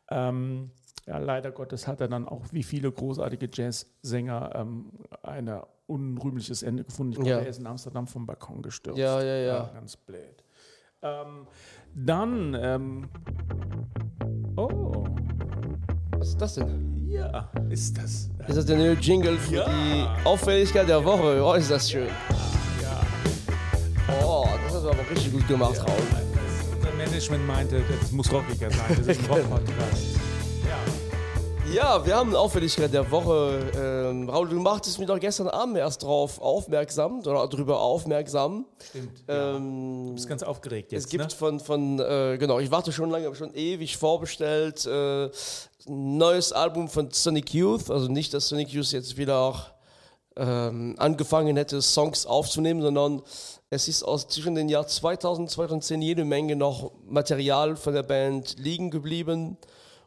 Ähm, 0.10 0.72
ja, 1.06 1.18
leider 1.18 1.52
Gottes 1.52 1.88
hat 1.88 2.02
er 2.02 2.08
dann 2.08 2.28
auch 2.28 2.44
wie 2.52 2.64
viele 2.64 2.92
großartige 2.92 3.50
Jazzsänger 3.52 4.52
ähm, 4.56 4.92
ein 5.24 5.50
unrühmliches 5.88 6.62
Ende 6.64 6.84
gefunden. 6.84 7.14
Ich 7.14 7.18
glaube, 7.20 7.30
Ja. 7.32 7.38
er 7.40 7.48
ist 7.48 7.60
in 7.60 7.66
Amsterdam 7.68 8.06
vom 8.08 8.26
Balkon 8.26 8.62
gestürzt. 8.62 9.00
Ja, 9.00 9.22
ja, 9.24 9.36
ja. 9.38 9.70
ganz 9.74 9.96
blöd. 9.96 10.44
Ähm, 11.02 11.48
dann, 11.96 12.54
ähm, 12.60 13.10
oh, 14.58 15.06
Was 16.12 16.30
ist 16.30 16.42
das 16.42 16.56
denn? 16.56 17.08
ja, 17.10 17.50
ist 17.70 17.98
das. 17.98 18.30
Ist 18.48 18.58
das 18.58 18.66
der 18.66 18.78
neue 18.78 18.94
Jingle 18.94 19.38
für 19.38 19.56
Ja. 19.56 19.66
die 19.70 20.28
Auffälligkeit 20.28 20.88
der 20.90 21.04
Woche? 21.04 21.42
Oh, 21.44 21.54
ist 21.54 21.72
das 21.72 21.90
schön. 21.90 22.10
Aber 24.90 25.10
richtig 25.10 25.32
gut 25.32 25.48
gemacht, 25.48 25.80
Raul. 25.80 25.96
Das, 26.12 26.76
unser 26.76 26.92
Management 26.94 27.48
meinte, 27.48 27.82
das 28.02 28.12
muss 28.12 28.32
rockiger 28.32 28.70
sein. 28.72 28.96
Das 28.98 29.08
ist 29.08 29.20
ein 29.20 29.26
Rock-Podcast. 29.30 30.16
Ja. 30.68 30.78
Ja, 31.72 32.04
wir 32.04 32.16
haben 32.16 32.30
eine 32.30 32.40
Auffälligkeit 32.40 32.92
der 32.92 33.12
Woche. 33.12 33.60
Ähm, 33.78 34.28
Raul, 34.28 34.50
du 34.50 34.60
machtest 34.60 34.98
mich 34.98 35.08
doch 35.08 35.20
gestern 35.20 35.48
Abend 35.50 35.78
erst 35.78 36.02
drauf 36.02 36.42
aufmerksam 36.42 37.20
oder 37.20 37.48
darüber 37.48 37.80
aufmerksam. 37.80 38.66
Stimmt. 38.90 39.24
Ja. 39.28 39.56
Ähm, 39.56 40.06
Du 40.08 40.14
bist 40.16 40.28
ganz 40.28 40.42
aufgeregt 40.42 40.92
jetzt. 40.92 41.04
es 41.06 41.10
gibt 41.12 41.26
ne? 41.26 41.30
von, 41.30 41.60
von 41.60 42.00
äh, 42.00 42.38
genau, 42.40 42.58
ich 42.60 42.72
warte 42.72 42.92
schon 42.92 43.12
lange, 43.12 43.26
habe 43.28 43.36
schon 43.36 43.54
ewig 43.54 43.98
vorbestellt, 43.98 44.84
äh, 44.88 45.30
neues 45.86 46.52
Album 46.54 46.88
von 46.90 47.12
Sonic 47.12 47.54
Youth. 47.54 47.92
Also 47.92 48.08
nicht, 48.08 48.34
dass 48.34 48.48
Sonic 48.48 48.70
Youth 48.70 48.92
jetzt 48.92 49.18
wieder 49.18 49.38
auch 49.38 49.66
ähm, 50.38 50.96
angefangen 50.98 51.56
hätte, 51.56 51.84
Songs 51.84 52.26
aufzunehmen, 52.26 52.82
sondern 52.82 53.22
es 53.70 53.88
ist 53.88 54.04
aus 54.04 54.28
zwischen 54.28 54.56
den 54.56 54.68
Jahr 54.68 54.88
2000 54.88 55.48
und 55.48 55.50
2010 55.50 56.02
jede 56.02 56.26
Menge 56.26 56.56
noch 56.56 56.92
Material 57.06 57.76
von 57.76 57.94
der 57.94 58.04
Band 58.04 58.58
liegen 58.58 58.90
geblieben. 58.90 59.58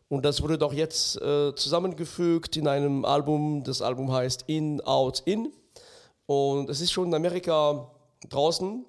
Und 0.09 0.25
das 0.25 0.43
wurde 0.43 0.59
doch 0.59 0.73
jetzt 0.73 1.21
äh, 1.23 1.55
zusammengefügt 1.55 2.57
in 2.57 2.67
einem 2.67 3.05
Album. 3.05 3.63
Das 3.63 3.81
Album 3.81 4.13
heißt 4.13 4.45
In, 4.49 4.81
Out, 4.83 5.23
In. 5.27 5.53
Und 6.27 6.71
es 6.71 6.81
ist 6.81 6.91
schon 6.91 7.09
in 7.09 7.15
Amerika 7.15 7.89
draußen. 8.29 8.85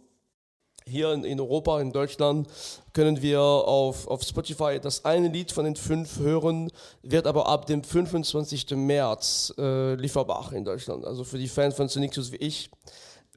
Hier 0.85 1.13
in, 1.13 1.23
in 1.23 1.39
Europa, 1.39 1.79
in 1.79 1.93
Deutschland, 1.93 2.47
können 2.93 3.21
wir 3.21 3.39
auf, 3.39 4.07
auf 4.07 4.23
Spotify 4.23 4.79
das 4.81 5.05
eine 5.05 5.29
Lied 5.29 5.51
von 5.51 5.63
den 5.63 5.77
fünf 5.77 6.19
hören, 6.19 6.69
wird 7.03 7.25
aber 7.25 7.47
ab 7.47 7.67
dem 7.67 7.83
25. 7.83 8.71
März 8.71 9.53
äh, 9.57 9.93
lieferbar 9.93 10.51
in 10.51 10.65
Deutschland. 10.65 11.05
Also 11.05 11.23
für 11.23 11.37
die 11.37 11.47
Fans 11.47 11.75
von 11.75 11.87
Youth 11.87 12.31
wie 12.33 12.37
ich, 12.37 12.69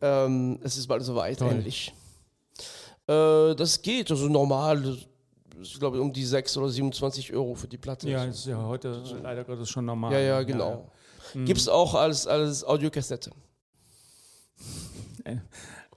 ähm, 0.01 0.59
es 0.63 0.77
ist 0.77 0.87
bald 0.87 1.03
soweit, 1.03 1.39
Toll. 1.39 1.51
endlich. 1.51 1.95
Äh, 3.07 3.55
das 3.55 3.81
geht, 3.83 4.11
also 4.11 4.29
normal, 4.29 4.99
ich 5.61 5.79
glaube 5.79 6.01
um 6.01 6.13
die 6.13 6.25
6 6.25 6.57
oder 6.57 6.69
27 6.69 7.33
Euro 7.33 7.55
für 7.55 7.69
die 7.69 7.79
Platte. 7.79 8.09
Ja, 8.09 8.25
ist 8.25 8.47
ja 8.47 8.63
heute 8.63 9.03
leider 9.23 9.45
Gottes 9.45 9.71
schon 9.71 9.85
normal. 9.85 10.13
ja, 10.13 10.21
ja, 10.21 10.43
genau. 10.43 10.91
Gibt 11.35 11.61
es 11.61 11.69
auch 11.69 11.95
als, 11.95 12.27
als 12.27 12.65
Audiokassette. 12.65 13.31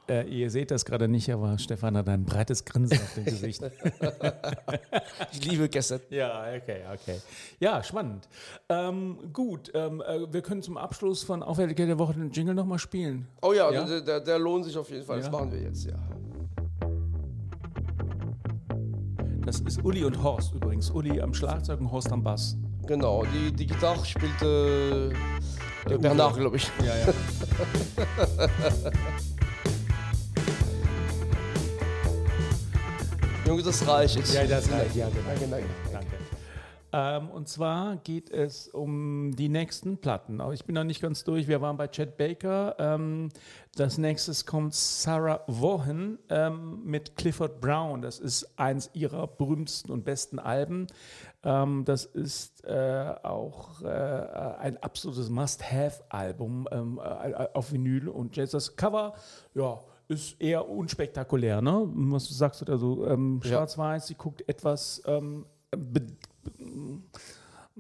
Äh, 0.10 0.24
ihr 0.28 0.50
seht 0.50 0.72
das 0.72 0.86
gerade 0.86 1.08
nicht, 1.08 1.32
aber 1.32 1.58
Stefan 1.60 1.96
hat 1.96 2.10
ein 2.10 2.26
breites 2.26 2.66
Grinsen 2.66 2.98
auf 2.98 3.14
dem 3.14 3.26
Gesicht. 3.26 3.62
Ich 5.32 5.46
liebe 5.46 5.70
Kassetten. 5.70 6.16
ja, 6.16 6.46
okay, 6.56 6.82
okay. 6.94 7.20
Ja, 7.60 7.84
spannend. 7.84 8.28
Ähm, 8.70 9.18
gut, 9.34 9.72
ähm, 9.74 10.02
äh, 10.02 10.32
wir 10.32 10.42
können 10.42 10.62
zum 10.62 10.78
Abschluss 10.78 11.24
von 11.24 11.44
Auffälligkeit 11.44 11.88
der 11.88 12.00
Woche 12.00 12.14
den 12.14 12.32
Jingle 12.32 12.56
nochmal 12.56 12.80
spielen. 12.80 13.28
Oh 13.42 13.54
ja, 13.54 13.72
Ja? 13.72 13.86
Der, 13.86 14.02
der, 14.02 14.20
der 14.22 14.40
lohnt 14.40 14.66
sich 14.66 14.78
auf 14.78 14.90
jeden 14.90 15.06
Fall. 15.06 15.18
Ja. 15.18 15.24
Das 15.24 15.32
machen 15.32 15.52
wir 15.52 15.60
jetzt, 15.62 15.86
ja. 15.86 15.96
Das 19.46 19.60
ist 19.62 19.84
Uli 19.84 20.04
und 20.06 20.22
Horst 20.22 20.54
übrigens. 20.54 20.90
Uli 20.92 21.22
am 21.22 21.34
Schlagzeug 21.34 21.80
und 21.80 21.92
Horst 21.92 22.12
am 22.12 22.24
Bass. 22.24 22.58
Genau, 22.88 23.24
die, 23.26 23.52
die 23.52 23.68
Gitarre 23.68 24.04
spielte 24.06 25.12
äh, 25.88 25.98
Bernard, 25.98 26.38
glaube 26.38 26.58
ich. 26.58 26.70
Ja, 26.84 26.96
ja. 26.98 27.14
Junge, 33.50 33.64
das 33.64 33.88
reicht 33.88 34.16
jetzt. 34.16 34.32
Ja, 34.32 34.46
das 34.46 34.72
reicht, 34.72 34.96
ja, 34.96 35.10
genau. 35.10 35.28
Danke, 35.28 35.48
danke. 35.48 35.68
Danke. 35.92 36.18
Ähm, 36.92 37.32
und 37.32 37.48
zwar 37.50 37.98
geht 37.98 38.30
es 38.30 38.68
um 38.68 39.36
die 39.36 39.50
nächsten 39.50 39.98
Platten. 39.98 40.40
Aber 40.40 40.54
ich 40.54 40.66
bin 40.66 40.76
noch 40.76 40.84
nicht 40.84 41.02
ganz 41.02 41.24
durch. 41.24 41.48
Wir 41.48 41.60
waren 41.60 41.76
bei 41.76 41.88
Chet 41.88 42.16
Baker. 42.16 42.76
Ähm, 42.78 43.30
das 43.76 43.98
nächstes 43.98 44.46
kommt 44.46 44.76
Sarah 44.76 45.42
Vaughan 45.48 46.20
ähm, 46.30 46.84
mit 46.86 47.16
Clifford 47.16 47.60
Brown. 47.60 48.04
Das 48.04 48.20
ist 48.20 48.48
eins 48.60 48.92
ihrer 48.94 49.26
berühmtesten 49.26 49.92
und 49.92 50.06
besten 50.06 50.38
Alben. 50.38 50.86
Ähm, 51.44 51.86
das 51.86 52.06
ist 52.06 52.64
äh, 52.66 53.16
auch 53.24 53.82
äh, 53.82 53.88
ein 53.88 54.78
absolutes 54.78 55.32
Must-Have-Album 55.32 56.68
ähm, 56.72 57.02
äh, 57.04 57.48
auf 57.56 57.72
Vinyl 57.72 58.10
und 58.10 58.38
Jazz. 58.38 58.52
Das 58.52 58.76
Cover, 58.76 59.14
ja, 59.56 59.80
ist 60.10 60.42
eher 60.42 60.68
unspektakulär, 60.68 61.62
ne? 61.62 61.88
Was 61.94 62.28
sagst 62.28 62.62
du 62.62 62.66
da 62.66 62.78
so? 62.78 63.08
Ähm. 63.08 63.40
Schwarz-Weiß, 63.44 64.08
sie 64.08 64.16
guckt 64.16 64.48
etwas 64.50 65.02
ähm, 65.06 65.46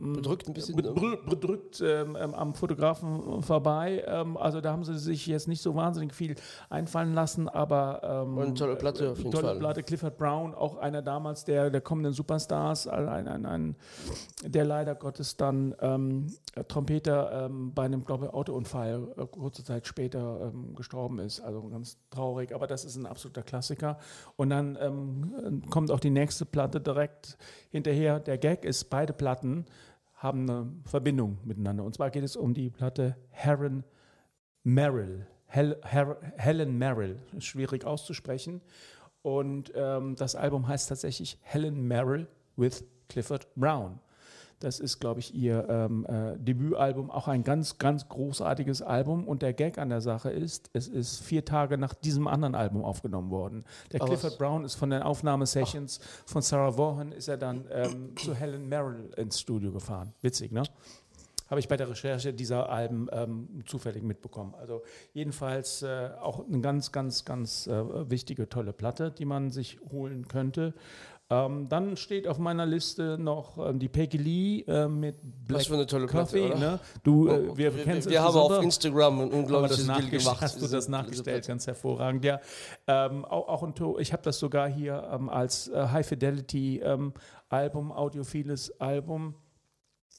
Bedrückt 0.01 0.47
ein 0.47 0.53
bisschen. 0.53 0.75
ne? 0.75 0.81
bedrü- 0.81 1.29
bedrückt 1.29 1.81
ähm, 1.85 2.15
ähm, 2.19 2.33
am 2.33 2.53
Fotografen 2.53 3.41
vorbei. 3.41 4.03
Ähm, 4.07 4.37
also 4.37 4.61
da 4.61 4.71
haben 4.71 4.83
sie 4.83 4.97
sich 4.97 5.27
jetzt 5.27 5.47
nicht 5.47 5.61
so 5.61 5.75
wahnsinnig 5.75 6.13
viel 6.13 6.35
einfallen 6.69 7.13
lassen, 7.13 7.49
aber 7.49 8.01
ähm, 8.03 8.37
Und 8.37 8.43
eine 8.45 8.53
tolle 8.53 8.75
Platte 8.75 9.11
auf 9.11 9.17
jeden 9.17 9.31
tolle 9.31 9.47
Fall. 9.47 9.59
Platte. 9.59 9.83
Clifford 9.83 10.17
Brown, 10.17 10.55
auch 10.55 10.77
einer 10.77 11.01
damals 11.01 11.43
der, 11.45 11.69
der 11.69 11.81
kommenden 11.81 12.13
Superstars, 12.13 12.87
ein, 12.87 13.27
ein, 13.27 13.45
ein, 13.45 13.75
der 14.45 14.65
leider 14.65 14.95
Gottes 14.95 15.35
dann 15.37 15.75
ähm, 15.81 16.27
Trompeter 16.67 17.45
ähm, 17.45 17.73
bei 17.73 17.83
einem, 17.83 18.05
glaube 18.05 18.25
ich, 18.25 18.33
Autounfall 18.33 19.07
äh, 19.17 19.25
kurze 19.25 19.63
Zeit 19.63 19.85
später 19.87 20.51
gestorben 20.75 21.19
ist. 21.19 21.41
Also 21.41 21.61
ganz 21.69 21.97
traurig, 22.09 22.53
aber 22.55 22.67
das 22.67 22.85
ist 22.85 22.95
ein 22.95 23.05
absoluter 23.05 23.41
Klassiker. 23.41 23.97
Und 24.35 24.49
dann 24.49 25.63
kommt 25.69 25.91
auch 25.91 25.99
die 25.99 26.09
nächste 26.09 26.45
Platte 26.45 26.79
direkt 26.79 27.37
hinterher. 27.69 28.19
Der 28.19 28.37
Gag 28.37 28.65
ist, 28.65 28.89
beide 28.89 29.13
Platten 29.13 29.65
haben 30.19 30.49
eine 30.49 30.71
Verbindung 30.83 31.39
miteinander. 31.45 31.83
Und 31.83 31.95
zwar 31.95 32.11
geht 32.11 32.23
es 32.23 32.35
um 32.35 32.53
die 32.53 32.69
Platte 32.69 33.15
Heron 33.29 33.83
Merrill. 34.63 35.25
Hel 35.45 35.79
Her 35.83 36.17
Helen 36.38 36.77
Merrill, 36.77 37.17
ist 37.35 37.45
schwierig 37.45 37.85
auszusprechen. 37.85 38.61
Und 39.21 39.71
ähm, 39.75 40.15
das 40.15 40.35
Album 40.35 40.67
heißt 40.67 40.89
tatsächlich 40.89 41.39
Helen 41.41 41.88
Merrill 41.88 42.27
with 42.57 42.83
Clifford 43.07 43.47
Brown. 43.55 43.99
Das 44.59 44.81
ist, 44.81 44.99
glaube 44.99 45.21
ich, 45.21 45.33
ihr 45.33 45.67
ähm, 45.69 46.05
äh, 46.05 46.37
Debütalbum, 46.37 47.09
auch 47.09 47.29
ein 47.29 47.43
ganz, 47.43 47.77
ganz 47.77 48.09
großartiges 48.09 48.81
Album. 48.81 49.25
Und 49.25 49.41
der 49.41 49.53
Gag 49.53 49.77
an 49.77 49.87
der 49.89 50.01
Sache 50.01 50.31
ist, 50.31 50.69
es 50.73 50.89
ist 50.89 51.21
vier 51.21 51.45
Tage 51.45 51.77
nach 51.77 51.93
diesem 51.93 52.27
anderen 52.27 52.55
Album 52.55 52.83
aufgenommen 52.83 53.31
worden. 53.31 53.63
Der 53.93 54.01
Oh, 54.01 54.05
Clifford 54.05 54.31
was? 54.31 54.37
Brown 54.37 54.65
ist 54.65 54.75
von 54.75 54.89
den 54.89 55.01
Aufnahmesessions 55.01 55.99
von 56.25 56.41
Sarah 56.41 56.77
Vaughan, 56.77 57.13
ist 57.13 57.29
er 57.29 57.37
dann 57.37 57.65
ähm, 57.71 58.15
zu 58.17 58.35
Helen 58.35 58.67
Merrill 58.67 59.11
ins 59.15 59.39
Studio 59.39 59.71
gefahren. 59.71 60.13
Witzig, 60.21 60.51
ne? 60.51 60.63
Habe 61.49 61.61
ich 61.61 61.67
bei 61.67 61.77
der 61.77 61.89
Recherche 61.89 62.31
dieser 62.31 62.69
Alben 62.69 63.07
ähm, 63.11 63.63
zufällig 63.65 64.03
mitbekommen. 64.03 64.53
Also 64.59 64.83
jedenfalls 65.13 65.81
äh, 65.81 66.09
auch 66.21 66.45
eine 66.45 66.61
ganz, 66.61 66.91
ganz, 66.91 67.25
ganz 67.25 67.65
äh, 67.65 68.09
wichtige, 68.09 68.49
tolle 68.49 68.71
Platte, 68.71 69.09
die 69.09 69.25
man 69.25 69.49
sich 69.49 69.79
holen 69.91 70.27
könnte. 70.27 70.75
Ähm, 71.31 71.69
dann 71.69 71.95
steht 71.95 72.27
auf 72.27 72.39
meiner 72.39 72.65
Liste 72.65 73.17
noch 73.19 73.57
ähm, 73.59 73.77
die 73.77 73.88
Peggy 73.88 74.17
Lee 74.17 74.62
äh, 74.62 74.88
mit 74.88 75.15
Black 75.45 75.59
Was 75.59 75.67
für 75.67 75.75
eine 75.75 75.86
tolle 75.86 76.07
Platte, 76.07 76.25
Coffee. 76.39 76.45
oder? 76.48 76.57
Ne? 76.59 76.79
Du, 77.03 77.27
äh, 77.27 77.50
Oh, 77.51 77.55
wir, 77.57 77.75
wir, 77.75 77.86
wir, 77.86 77.95
es 77.98 78.07
haben 78.17 78.36
auf. 78.36 78.63
Instagram 78.63 79.21
ein 79.21 79.31
unglaubliches 79.31 79.86
Bild 79.86 80.09
gemacht. 80.09 80.41
Hast 80.41 80.59
du 80.59 80.67
das 80.67 80.88
nachgestellt? 80.88 81.25
Platte. 81.43 81.48
Ganz 81.50 81.67
hervorragend, 81.67 82.25
ja. 82.25 82.39
Ähm, 82.88 83.25
auch, 83.25 83.48
auch 83.48 83.62
ein 83.63 83.75
To- 83.75 84.00
ich 84.00 84.12
habe 84.12 84.24
das 84.24 84.39
sogar 84.39 84.67
hier 84.67 85.07
ähm, 85.13 85.29
als 85.29 85.67
äh, 85.67 85.88
High 85.89 86.07
Fidelity 86.07 86.79
ähm, 86.79 87.13
Album, 87.50 87.91
audiophiles 87.91 88.79
Album 88.81 89.36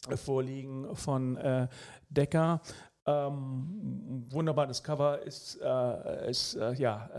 äh, 0.09 0.17
vorliegen 0.17 0.95
von 0.95 1.37
äh, 1.39 1.67
Decker. 2.09 2.61
Ähm, 3.07 4.27
wunderbares 4.31 4.81
Cover 4.85 5.21
ist, 5.23 5.59
äh, 5.61 6.31
ist 6.31 6.57
ja 6.77 7.11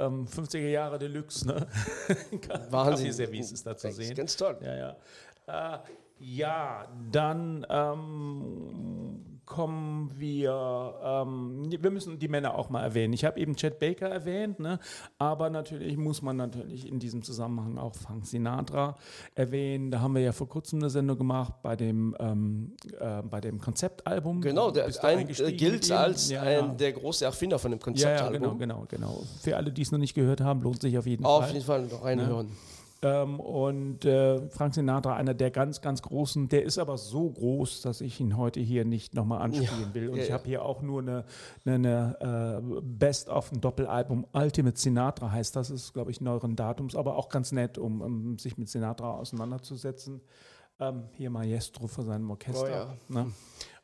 ähm, 0.00 0.20
ähm, 0.20 0.26
50er 0.26 0.68
Jahre 0.68 0.98
Deluxe, 0.98 1.46
ne? 1.46 1.66
Wahnsinn. 2.70 3.06
Kaffeeservice 3.06 3.52
ist 3.52 3.66
da 3.66 3.76
zu 3.76 3.86
Ganz- 3.88 3.96
sehen. 3.96 4.14
Ganz 4.14 4.36
toll. 4.36 4.58
Ja, 4.62 4.96
ja. 5.46 5.76
Äh, 5.76 5.78
ja, 6.18 6.88
dann 7.10 7.66
ähm, 7.70 9.39
kommen 9.50 10.12
wir, 10.16 10.94
ähm, 11.02 11.64
wir 11.68 11.90
müssen 11.90 12.20
die 12.20 12.28
Männer 12.28 12.54
auch 12.54 12.70
mal 12.70 12.84
erwähnen. 12.84 13.12
Ich 13.12 13.24
habe 13.24 13.40
eben 13.40 13.56
Chet 13.56 13.80
Baker 13.80 14.08
erwähnt, 14.08 14.60
ne? 14.60 14.78
aber 15.18 15.50
natürlich 15.50 15.96
muss 15.96 16.22
man 16.22 16.36
natürlich 16.36 16.86
in 16.86 17.00
diesem 17.00 17.22
Zusammenhang 17.24 17.76
auch 17.76 17.96
Frank 17.96 18.26
Sinatra 18.26 18.96
erwähnen. 19.34 19.90
Da 19.90 20.00
haben 20.00 20.14
wir 20.14 20.22
ja 20.22 20.30
vor 20.30 20.48
kurzem 20.48 20.78
eine 20.78 20.88
Sendung 20.88 21.18
gemacht 21.18 21.54
bei 21.62 21.74
dem, 21.74 22.16
ähm, 22.20 22.76
äh, 23.00 23.22
bei 23.22 23.40
dem 23.40 23.60
Konzeptalbum. 23.60 24.40
Genau, 24.40 24.70
der 24.70 24.86
ein, 25.02 25.28
äh, 25.28 25.52
gilt 25.52 25.90
als 25.90 26.30
Ja, 26.30 26.42
ein, 26.42 26.48
ja. 26.48 26.66
der 26.68 26.92
große 26.92 27.24
Erfinder 27.24 27.58
von 27.58 27.72
dem 27.72 27.80
ja, 27.80 27.80
ja, 27.80 27.84
Konzeptalbum. 27.84 28.58
genau, 28.58 28.84
genau, 28.86 28.86
genau. 28.88 29.22
Für 29.42 29.56
alle, 29.56 29.72
die 29.72 29.82
es 29.82 29.90
noch 29.90 29.98
nicht 29.98 30.14
gehört 30.14 30.40
haben, 30.40 30.62
lohnt 30.62 30.80
sich 30.80 30.96
auf 30.96 31.06
jeden 31.06 31.24
Auf 31.24 31.42
Fall. 31.42 31.54
jeden 31.54 31.66
Fall 31.66 31.86
noch 31.86 32.04
reinhören. 32.04 32.52
Ähm, 33.02 33.40
und 33.40 34.04
äh, 34.04 34.46
Frank 34.50 34.74
Sinatra, 34.74 35.16
einer 35.16 35.32
der 35.32 35.50
ganz, 35.50 35.80
ganz 35.80 36.02
großen, 36.02 36.48
der 36.48 36.64
ist 36.64 36.78
aber 36.78 36.98
so 36.98 37.30
groß, 37.30 37.80
dass 37.80 38.02
ich 38.02 38.20
ihn 38.20 38.36
heute 38.36 38.60
hier 38.60 38.84
nicht 38.84 39.14
nochmal 39.14 39.40
anspielen 39.40 39.94
will. 39.94 40.08
Und 40.10 40.16
ja, 40.16 40.22
ich 40.22 40.28
ja. 40.28 40.34
habe 40.34 40.46
hier 40.46 40.64
auch 40.64 40.82
nur 40.82 41.00
eine, 41.00 41.24
eine, 41.64 42.16
eine 42.20 42.60
äh, 42.62 42.80
Best 42.82 43.30
of 43.30 43.52
ein 43.52 43.60
Doppelalbum. 43.60 44.26
Ultimate 44.32 44.78
Sinatra 44.78 45.30
heißt 45.30 45.56
das, 45.56 45.70
ist, 45.70 45.94
glaube 45.94 46.10
ich, 46.10 46.20
neueren 46.20 46.56
Datums, 46.56 46.94
aber 46.94 47.16
auch 47.16 47.30
ganz 47.30 47.52
nett, 47.52 47.78
um, 47.78 48.02
um 48.02 48.38
sich 48.38 48.58
mit 48.58 48.68
Sinatra 48.68 49.12
auseinanderzusetzen. 49.12 50.20
Ähm, 50.78 51.04
hier 51.12 51.30
Maestro 51.30 51.86
vor 51.86 52.04
seinem 52.04 52.30
Orchester. 52.30 52.64
Oh 53.08 53.12
ja. 53.14 53.22
ne? 53.22 53.32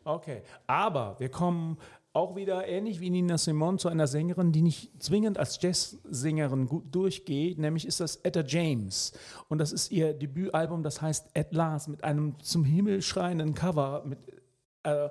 Okay, 0.07 0.43
aber 0.69 1.19
wir 1.19 1.29
kommen 1.31 1.79
auch 2.17 2.35
wieder 2.35 2.67
ähnlich 2.67 2.99
wie 3.01 3.11
Nina 3.11 3.37
Simone 3.37 3.77
zu 3.77 3.89
einer 3.89 4.07
Sängerin, 4.07 4.51
die 4.51 4.63
nicht 4.63 5.03
zwingend 5.03 5.37
als 5.37 5.61
Jazzsängerin 5.61 6.67
gut 6.67 6.95
durchgeht, 6.95 7.59
nämlich 7.59 7.87
ist 7.87 8.01
das 8.01 8.17
Etta 8.17 8.43
James. 8.43 9.13
Und 9.49 9.59
das 9.59 9.71
ist 9.71 9.93
ihr 9.93 10.15
Debütalbum, 10.15 10.83
das 10.83 11.03
heißt 11.03 11.37
At 11.37 11.53
Last, 11.53 11.89
mit 11.89 12.03
einem 12.05 12.41
zum 12.41 12.65
Himmel 12.65 13.03
schreienden 13.03 13.55
Cover, 13.55 14.03
mit 14.07 14.19
äh, 14.85 15.11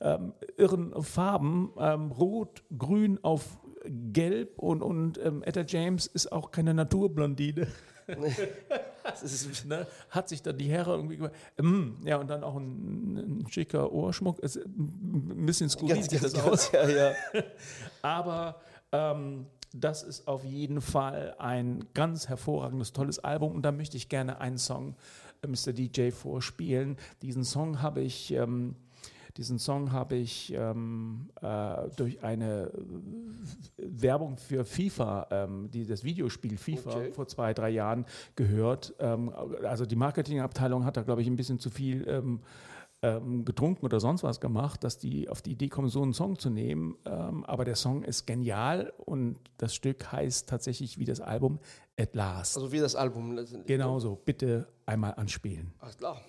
ähm, 0.00 0.32
irren 0.56 1.00
Farben, 1.04 1.70
ähm, 1.78 2.10
rot, 2.10 2.64
grün 2.76 3.20
auf 3.22 3.60
gelb 3.84 4.58
und, 4.58 4.82
und 4.82 5.18
ähm, 5.24 5.44
Etta 5.44 5.62
James 5.62 6.06
ist 6.08 6.32
auch 6.32 6.50
keine 6.50 6.74
Naturblondine. 6.74 7.68
Ist, 9.22 9.66
ne, 9.66 9.86
hat 10.10 10.28
sich 10.28 10.42
dann 10.42 10.56
die 10.56 10.68
Herren 10.68 10.92
irgendwie 10.92 11.16
gemacht. 11.16 11.32
Ähm, 11.58 11.96
ja, 12.04 12.16
und 12.16 12.28
dann 12.28 12.44
auch 12.44 12.56
ein, 12.56 13.40
ein 13.42 13.46
schicker 13.50 13.92
Ohrschmuck. 13.92 14.38
Es, 14.42 14.56
ein 14.56 15.46
bisschen 15.46 15.68
skurril 15.68 15.96
ganz, 15.96 16.08
sieht 16.10 16.20
ganz, 16.20 16.32
das 16.32 16.42
aus. 16.42 16.72
ja, 16.72 16.88
ja. 16.88 17.12
Aber 18.02 18.60
ähm, 18.92 19.46
das 19.72 20.02
ist 20.02 20.28
auf 20.28 20.44
jeden 20.44 20.80
Fall 20.80 21.34
ein 21.38 21.84
ganz 21.94 22.28
hervorragendes, 22.28 22.92
tolles 22.92 23.18
Album. 23.18 23.52
Und 23.52 23.62
da 23.62 23.72
möchte 23.72 23.96
ich 23.96 24.08
gerne 24.08 24.40
einen 24.40 24.58
Song, 24.58 24.94
äh, 25.42 25.46
Mr. 25.46 25.72
DJ, 25.72 26.10
vorspielen. 26.10 26.96
Diesen 27.22 27.44
Song 27.44 27.82
habe 27.82 28.00
ich. 28.00 28.32
Ähm, 28.32 28.76
diesen 29.36 29.58
Song 29.58 29.92
habe 29.92 30.16
ich 30.16 30.52
ähm, 30.54 31.30
äh, 31.40 31.88
durch 31.96 32.22
eine 32.22 32.70
äh, 32.72 32.72
Werbung 33.78 34.36
für 34.36 34.64
FIFA, 34.64 35.26
ähm, 35.30 35.70
die, 35.70 35.86
das 35.86 36.04
Videospiel 36.04 36.56
FIFA 36.58 36.90
Okay. 36.90 37.12
vor 37.12 37.26
zwei, 37.28 37.54
drei 37.54 37.70
Jahren 37.70 38.04
gehört. 38.36 38.94
Ähm, 38.98 39.32
also 39.64 39.86
die 39.86 39.96
Marketingabteilung 39.96 40.84
hat 40.84 40.96
da, 40.96 41.02
glaube 41.02 41.22
ich, 41.22 41.28
ein 41.28 41.36
bisschen 41.36 41.58
zu 41.58 41.70
viel 41.70 42.06
ähm, 42.08 42.40
ähm, 43.04 43.44
getrunken 43.44 43.84
oder 43.84 43.98
sonst 43.98 44.22
was 44.22 44.40
gemacht, 44.40 44.84
dass 44.84 44.96
die 44.98 45.28
auf 45.28 45.42
die 45.42 45.52
Idee 45.52 45.68
kommen, 45.68 45.88
so 45.88 46.02
einen 46.02 46.12
Song 46.12 46.38
zu 46.38 46.50
nehmen. 46.50 46.96
Ähm, 47.04 47.44
aber 47.44 47.64
der 47.64 47.74
Song 47.74 48.04
ist 48.04 48.26
genial 48.26 48.92
und 48.98 49.38
das 49.56 49.74
Stück 49.74 50.12
heißt 50.12 50.48
tatsächlich 50.48 50.98
wie 50.98 51.04
das 51.04 51.20
Album 51.20 51.58
At 51.98 52.14
Last. 52.14 52.56
Also 52.56 52.70
wie 52.70 52.78
das 52.78 52.94
Album. 52.94 53.32
letztendlich. 53.32 53.66
Genauso, 53.66 54.14
bitte 54.16 54.68
einmal 54.86 55.14
anspielen. 55.14 55.72
Ach 55.80 55.96
klar. 55.96 56.20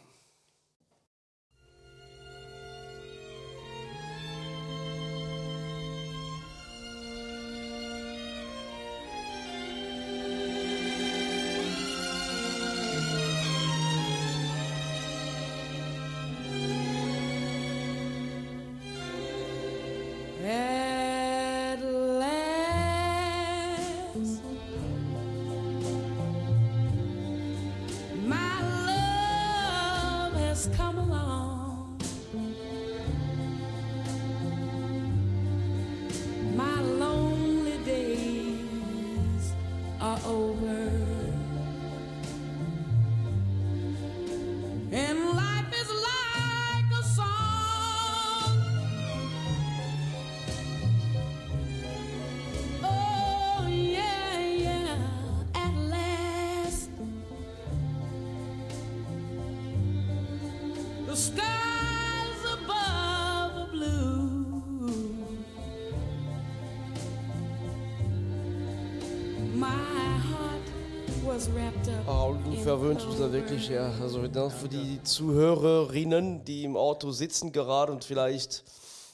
Verwöhnst 72.63 73.05
uns 73.05 73.19
da 73.19 73.29
wirklich, 73.31 73.67
ja. 73.67 73.91
Also 74.01 74.21
für 74.21 74.69
die 74.69 75.03
Zuhörerinnen, 75.03 76.45
die 76.45 76.63
im 76.63 76.77
Auto 76.77 77.11
sitzen 77.11 77.51
gerade 77.51 77.91
und 77.91 78.05
vielleicht 78.05 78.63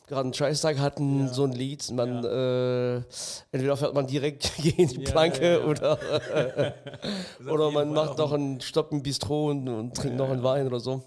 gerade 0.05 0.25
einen 0.25 0.33
Scheißtag 0.35 0.77
hatten, 0.77 1.27
so 1.33 1.45
ein 1.45 1.53
Lied, 1.53 1.89
man 1.91 2.23
äh, 2.23 2.95
entweder 3.51 3.75
fährt 3.75 3.95
man 3.95 4.05
direkt 4.05 4.55
gegen 4.61 4.87
die 4.87 5.01
Ja, 5.01 5.11
Planke 5.11 5.43
ja, 5.43 5.59
ja. 5.59 5.65
oder, 5.65 5.99
oder 7.51 7.71
man 7.71 7.91
macht 7.91 8.19
noch 8.19 8.33
einen 8.33 8.61
Stopp 8.61 8.91
im 8.91 9.01
Bistro 9.01 9.49
und, 9.49 9.67
und 9.67 9.97
trinkt 9.97 10.17
noch 10.17 10.29
einen 10.29 10.43
Wein 10.43 10.67
oder 10.67 10.79
so. 10.79 11.01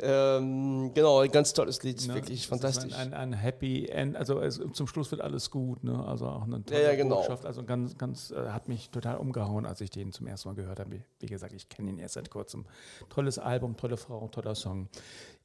Ähm, 0.00 0.90
genau, 0.94 1.20
ein 1.20 1.30
ganz 1.30 1.52
tolles 1.52 1.82
Lied, 1.82 2.06
Ne? 2.08 2.14
wirklich 2.14 2.48
fantastisch. 2.48 2.92
Ein, 2.94 3.12
ein, 3.12 3.32
ein 3.32 3.32
Happy 3.32 3.86
End, 3.86 4.16
also 4.16 4.40
es, 4.40 4.60
zum 4.72 4.86
Schluss 4.86 5.10
wird 5.10 5.20
alles 5.20 5.50
gut, 5.50 5.84
ne? 5.84 6.04
also 6.06 6.26
auch 6.26 6.42
eine 6.42 6.64
tolle 6.64 6.82
Ja, 6.82 6.90
ja, 6.90 6.96
genau. 6.96 7.16
Botschaft, 7.16 7.46
also 7.46 7.62
ganz, 7.62 7.96
ganz, 7.96 8.30
äh, 8.32 8.48
hat 8.48 8.68
mich 8.68 8.90
total 8.90 9.18
umgehauen, 9.18 9.66
als 9.66 9.80
ich 9.80 9.90
den 9.90 10.10
zum 10.12 10.26
ersten 10.26 10.48
Mal 10.48 10.54
gehört 10.54 10.80
habe. 10.80 10.90
Wie, 10.90 11.02
wie 11.20 11.26
gesagt, 11.26 11.52
ich 11.52 11.68
kenne 11.68 11.90
ihn 11.90 11.98
erst 11.98 12.14
seit 12.14 12.30
kurzem. 12.30 12.66
Tolles 13.08 13.38
Album, 13.38 13.76
tolle 13.76 13.96
Frau, 13.96 14.26
toller 14.28 14.54
Song. 14.54 14.88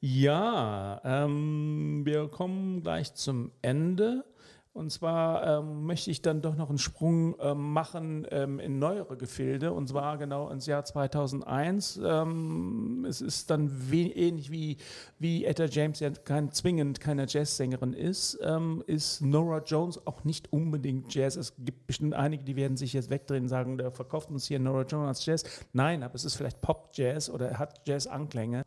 Ja, 0.00 1.00
ähm, 1.04 2.02
wir 2.04 2.28
kommen 2.28 2.82
gleich 2.82 3.14
zum 3.14 3.52
Ende. 3.62 4.24
Und 4.72 4.90
zwar 4.92 5.58
ähm, 5.58 5.84
möchte 5.84 6.12
ich 6.12 6.22
dann 6.22 6.42
doch 6.42 6.54
noch 6.54 6.68
einen 6.68 6.78
Sprung 6.78 7.34
ähm, 7.40 7.72
machen 7.72 8.24
ähm, 8.30 8.60
in 8.60 8.78
neuere 8.78 9.16
Gefilde, 9.16 9.72
und 9.72 9.88
zwar 9.88 10.16
genau 10.16 10.48
ins 10.48 10.66
Jahr 10.66 10.84
2001. 10.84 12.00
Ähm, 12.04 13.04
es 13.08 13.20
ist 13.20 13.50
dann 13.50 13.90
ähnlich 13.90 14.52
wie, 14.52 14.76
wie 15.18 15.44
Etta 15.44 15.64
James 15.64 15.98
ja 15.98 16.10
kein, 16.10 16.52
zwingend 16.52 17.00
keine 17.00 17.26
Jazzsängerin 17.28 17.94
ist, 17.94 18.38
ähm, 18.42 18.84
ist 18.86 19.22
Nora 19.22 19.60
Jones 19.66 20.06
auch 20.06 20.22
nicht 20.22 20.52
unbedingt 20.52 21.12
Jazz. 21.12 21.34
Es 21.34 21.54
gibt 21.58 21.88
bestimmt 21.88 22.14
einige, 22.14 22.44
die 22.44 22.54
werden 22.54 22.76
sich 22.76 22.92
jetzt 22.92 23.10
wegdrehen 23.10 23.44
und 23.44 23.48
sagen, 23.48 23.76
der 23.76 23.90
verkauft 23.90 24.30
uns 24.30 24.46
hier 24.46 24.60
Nora 24.60 24.82
Jones 24.82 25.08
als 25.08 25.26
Jazz. 25.26 25.44
Nein, 25.72 26.04
aber 26.04 26.14
es 26.14 26.24
ist 26.24 26.36
vielleicht 26.36 26.60
Pop-Jazz 26.60 27.28
oder 27.28 27.58
hat 27.58 27.80
Jazz-Anklänge. 27.88 28.62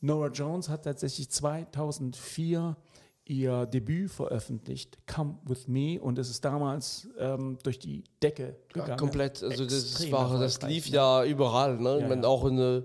Nora 0.00 0.26
Jones 0.28 0.68
hat 0.68 0.84
tatsächlich 0.84 1.30
2004 1.30 2.76
ihr 3.26 3.66
Debüt 3.66 4.10
veröffentlicht, 4.10 4.98
Come 5.06 5.38
With 5.44 5.68
Me, 5.68 6.00
und 6.00 6.18
es 6.18 6.28
ist 6.28 6.44
damals 6.44 7.08
ähm, 7.18 7.58
durch 7.62 7.78
die 7.78 8.04
Decke 8.22 8.56
gegangen. 8.68 8.90
Ja, 8.90 8.96
komplett. 8.96 9.42
Also 9.42 9.64
das, 9.64 10.10
war, 10.10 10.38
das 10.38 10.60
lief 10.62 10.90
ne? 10.90 10.96
ja 10.96 11.24
überall. 11.24 11.78
Ne? 11.78 11.90
Ja, 11.90 11.98
ich 11.98 12.08
meine, 12.08 12.22
ja. 12.22 12.28
auch 12.28 12.44
eine, 12.44 12.84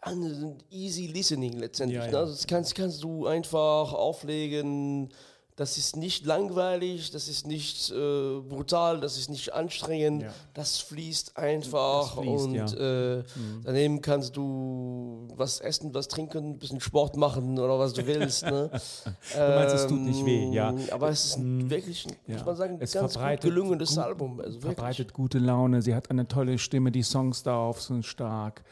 eine 0.00 0.56
easy 0.70 1.06
listening 1.06 1.52
letztendlich. 1.58 2.00
Ne? 2.00 2.10
Das 2.10 2.46
kannst, 2.46 2.74
kannst 2.74 3.02
du 3.02 3.26
einfach 3.26 3.92
auflegen. 3.92 5.10
Das 5.58 5.76
ist 5.76 5.96
nicht 5.96 6.24
langweilig, 6.24 7.10
das 7.10 7.26
ist 7.26 7.44
nicht 7.44 7.90
äh, 7.90 8.38
brutal, 8.48 9.00
das 9.00 9.18
ist 9.18 9.28
nicht 9.28 9.52
anstrengend. 9.54 10.22
Ja. 10.22 10.32
Das 10.54 10.78
fließt 10.78 11.36
einfach 11.36 12.14
Das 12.14 12.24
fließt, 12.24 12.44
und 12.44 12.54
ja. 12.54 12.64
Mhm. 12.66 13.20
äh, 13.20 13.24
daneben 13.64 14.00
kannst 14.00 14.36
du 14.36 15.26
was 15.34 15.58
essen, 15.58 15.92
was 15.94 16.06
trinken, 16.06 16.50
ein 16.52 16.58
bisschen 16.60 16.80
Sport 16.80 17.16
machen 17.16 17.58
oder 17.58 17.76
was 17.76 17.92
du 17.92 18.06
willst. 18.06 18.44
ne? 18.44 18.70
Du 19.34 19.38
meinst, 19.40 19.74
es 19.74 19.86
tut 19.88 19.98
nicht 20.00 20.24
weh, 20.24 20.48
ja. 20.52 20.70
Ähm, 20.70 20.78
Aber 20.92 21.08
es 21.08 21.24
ist 21.24 21.38
ein 21.38 21.68
wirklich, 21.68 22.06
ein, 22.06 22.14
Ja. 22.28 22.36
muss 22.36 22.46
man 22.46 22.54
sagen, 22.56 22.76
Es 22.78 22.92
ganz 22.92 23.18
gut 23.18 23.40
gelungenes 23.40 23.90
gut- 23.96 23.98
Album. 24.04 24.40
Also 24.40 24.60
verbreitet 24.60 25.12
gute 25.12 25.40
Laune, 25.40 25.82
sie 25.82 25.92
hat 25.92 26.08
eine 26.08 26.28
tolle 26.28 26.58
Stimme, 26.58 26.92
die 26.92 27.02
Songs 27.02 27.42
darauf 27.42 27.82
sind 27.82 28.06
stark. 28.06 28.62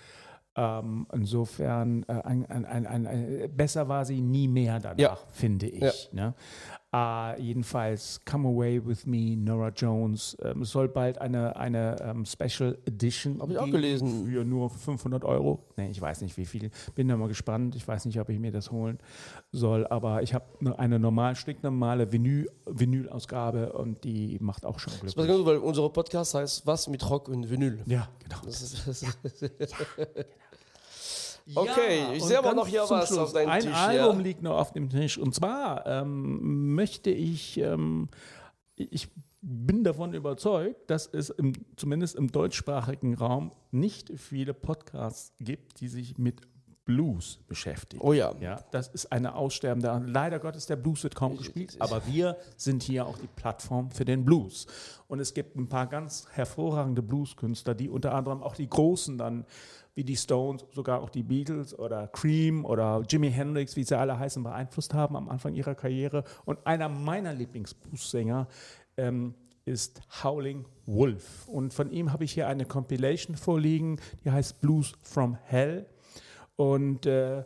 Ähm, 0.59 1.07
insofern, 1.12 2.03
äh, 2.09 2.12
ein, 2.23 2.47
ein, 2.47 2.87
ein, 2.87 3.51
besser 3.55 3.88
war 3.88 4.05
sie 4.07 4.21
nie 4.23 4.49
mehr 4.49 4.81
danach, 4.81 4.99
Ja. 4.99 5.19
finde 5.31 5.66
ich. 5.66 6.11
Ne? 6.12 6.35
Äh, 6.95 7.42
jedenfalls, 7.42 8.21
Come 8.25 8.49
Away 8.49 8.87
With 8.87 9.05
Me, 9.05 9.37
Nora 9.37 9.69
Jones. 9.69 10.35
Ähm, 10.42 10.62
es 10.62 10.71
soll 10.71 10.88
bald 10.88 11.19
eine, 11.21 11.57
eine 11.57 11.97
ähm, 12.01 12.25
Special 12.25 12.79
Edition 12.87 13.40
Hab 13.42 13.51
ich 13.51 13.59
auch 13.59 13.71
gelesen. 13.71 14.25
Für 14.27 14.45
nur 14.45 14.71
500 14.71 15.25
Euro. 15.25 15.62
Nee, 15.77 15.90
ich 15.90 16.01
weiß 16.01 16.23
nicht 16.23 16.38
wie 16.38 16.47
viel. 16.47 16.71
Bin 16.95 17.09
da 17.09 17.16
mal 17.19 17.29
gespannt. 17.29 17.77
Ich 17.77 17.87
weiß 17.87 18.07
nicht, 18.07 18.19
ob 18.19 18.31
ich 18.31 18.38
mir 18.38 18.53
das 18.53 18.71
holen 18.71 18.99
soll. 19.53 19.87
Aber 19.88 20.23
ich 20.23 20.33
habe 20.33 20.47
eine 20.79 20.99
normal, 20.99 21.37
stinknormale 21.37 22.12
Vinyl, 22.12 22.49
Vinyl-Ausgabe 22.64 23.73
und 23.75 24.05
die 24.05 24.38
macht 24.40 24.64
auch 24.64 24.79
schon 24.79 24.95
gut, 25.01 25.16
weil 25.16 25.59
unser 25.59 25.88
Podcast 25.90 26.35
heißt 26.35 26.66
Was 26.66 26.88
mit 26.88 27.09
Rock 27.11 27.29
und 27.29 27.51
Vinyl. 27.51 27.81
Ja, 27.85 28.09
genau. 28.23 28.38
Das 28.45 28.62
ist, 28.62 28.87
das 28.87 29.03
ist 29.23 29.47
Okay, 31.55 32.15
ich 32.15 32.23
und 32.23 32.29
sehe 32.29 32.39
aber 32.39 32.55
noch 32.55 32.67
hier 32.67 32.85
was 32.89 33.17
auf 33.17 33.33
deinem 33.33 33.51
Ein 33.51 33.63
Tisch, 33.63 33.75
Album 33.75 34.19
ja. 34.19 34.23
liegt 34.23 34.43
noch 34.43 34.59
auf 34.59 34.73
dem 34.73 34.91
Tisch. 34.91 35.17
Und 35.17 35.35
zwar 35.35 35.87
ähm, 35.87 36.75
möchte 36.75 37.11
ich, 37.11 37.59
ähm, 37.59 38.09
ich 38.75 39.09
bin 39.43 39.85
davon 39.85 40.13
überzeugt, 40.13 40.91
dass 40.91 41.07
es 41.07 41.31
im, 41.31 41.53
zumindest 41.77 42.17
im 42.17 42.33
deutschsprachigen 42.33 43.15
Raum 43.15 43.53
nicht 43.71 44.11
viele 44.17 44.55
Podcasts 44.55 45.33
gibt, 45.39 45.81
die 45.81 45.89
sich 45.89 46.19
mit 46.19 46.41
Blues 46.85 47.41
beschäftigen. 47.49 48.01
oh 48.01 48.13
ja. 48.13 48.33
Ja, 48.41 48.65
das 48.71 48.89
ist 48.89 49.13
eine 49.13 49.35
aussterbende. 49.35 49.91
Art. 49.91 50.05
Leider 50.07 50.39
Gottes, 50.39 50.67
der 50.67 50.77
Blues 50.77 51.03
wird 51.03 51.17
kaum 51.17 51.37
gespielt, 51.37 51.77
aber 51.81 52.07
wir 52.07 52.37
sind 52.57 52.85
hier 52.85 53.07
auch 53.07 53.19
die 53.19 53.27
Plattform 53.27 53.91
für 53.91 54.05
den 54.05 54.25
Blues. 54.25 54.67
Und 55.09 55.19
es 55.19 55.35
gibt 55.35 55.57
ein 55.57 55.69
paar 55.69 55.89
ganz 55.89 56.27
hervorragende 56.31 57.03
Blueskünstler, 57.03 57.75
die 57.75 57.89
unter 57.89 58.15
anderem 58.15 58.43
auch 58.43 58.55
die 58.55 58.69
Großen 58.69 59.19
dann, 59.19 59.45
wie 59.97 60.05
die 60.05 60.17
Stones, 60.17 60.65
sogar 60.73 61.01
auch 61.01 61.09
die 61.09 61.23
Beatles 61.23 61.77
oder 61.77 62.07
Cream 62.09 62.67
oder 62.67 63.03
Jimi 63.09 63.33
Hendrix, 63.33 63.77
wie 63.77 63.83
sie 63.83 63.99
alle 63.99 64.19
heißen, 64.19 64.43
beeinflusst 64.43 64.93
haben 64.93 65.17
am 65.17 65.29
Anfang 65.31 65.55
ihrer 65.55 65.75
Karriere. 65.75 66.23
Und 66.45 66.65
einer 66.67 66.91
meiner 66.91 67.33
Lieblingsbluessänger 67.33 68.47
ähm, 68.99 69.35
ist 69.65 70.03
Howling 70.23 70.67
Wolf. 70.85 71.49
Und 71.49 71.73
von 71.73 71.91
ihm 71.91 72.13
habe 72.13 72.25
ich 72.25 72.33
hier 72.33 72.47
eine 72.47 72.67
Compilation 72.67 73.37
vorliegen, 73.37 73.99
die 74.23 74.31
heißt 74.31 74.61
Blues 74.61 74.93
from 75.03 75.39
Hell. 75.45 75.87
Und 76.57 77.07
äh, 77.07 77.45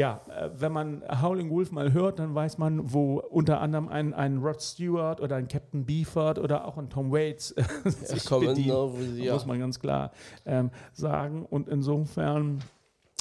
ja, 0.00 0.22
äh, 0.28 0.48
wenn 0.54 0.72
man 0.72 1.02
Howling 1.20 1.50
Wolf 1.50 1.72
mal 1.72 1.92
hört, 1.92 2.18
dann 2.20 2.34
weiß 2.34 2.56
man, 2.56 2.90
wo 2.92 3.18
unter 3.20 3.60
anderem 3.60 3.88
ein, 3.88 4.14
ein 4.14 4.38
Rod 4.38 4.62
Stewart 4.62 5.20
oder 5.20 5.36
ein 5.36 5.46
Captain 5.46 5.84
Beefheart 5.84 6.38
oder 6.38 6.64
auch 6.64 6.78
ein 6.78 6.88
Tom 6.88 7.12
Waits 7.12 7.52
äh, 7.52 7.64
sich 7.90 8.24
kommen, 8.24 8.46
bedient, 8.46 8.74
sie- 9.14 9.24
ja. 9.24 9.34
muss 9.34 9.44
man 9.44 9.58
ganz 9.58 9.78
klar 9.78 10.10
ähm, 10.46 10.70
sagen. 10.94 11.44
Und 11.44 11.68
insofern 11.68 12.60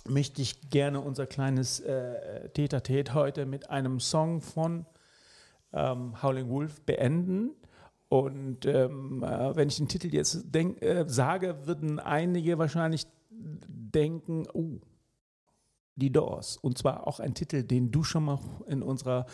möchte 0.08 0.42
ich 0.42 0.70
gerne 0.70 1.02
unser 1.02 1.26
kleines 1.28 1.82
äh, 1.82 2.48
Tete-a-Tete 2.50 3.14
heute 3.14 3.46
mit 3.46 3.70
einem 3.70 4.00
Song 4.00 4.40
von 4.40 4.86
ähm, 5.74 6.22
Howling 6.24 6.50
Wolf 6.50 6.82
beenden. 6.86 7.52
Und 8.08 8.66
ähm, 8.66 9.22
äh, 9.24 9.54
wenn 9.56 9.68
ich 9.68 9.76
den 9.78 9.90
Titel 9.90 10.14
jetzt 10.16 10.46
denk, 10.56 10.82
äh, 10.82 11.04
sage, 11.08 11.68
würden 11.68 12.00
einige 12.00 12.58
wahrscheinlich 12.58 13.06
denken, 13.30 14.48
oh, 14.54 14.80
die 16.00 16.12
Doors. 16.12 16.58
Und 16.58 16.78
zwar 16.78 17.08
auch 17.08 17.20
ein 17.20 17.34
Titel, 17.34 17.64
den 17.64 17.92
du 17.92 18.04
schon 18.04 18.26
mal 18.26 18.40
in 18.68 18.82
unserer 18.82 19.26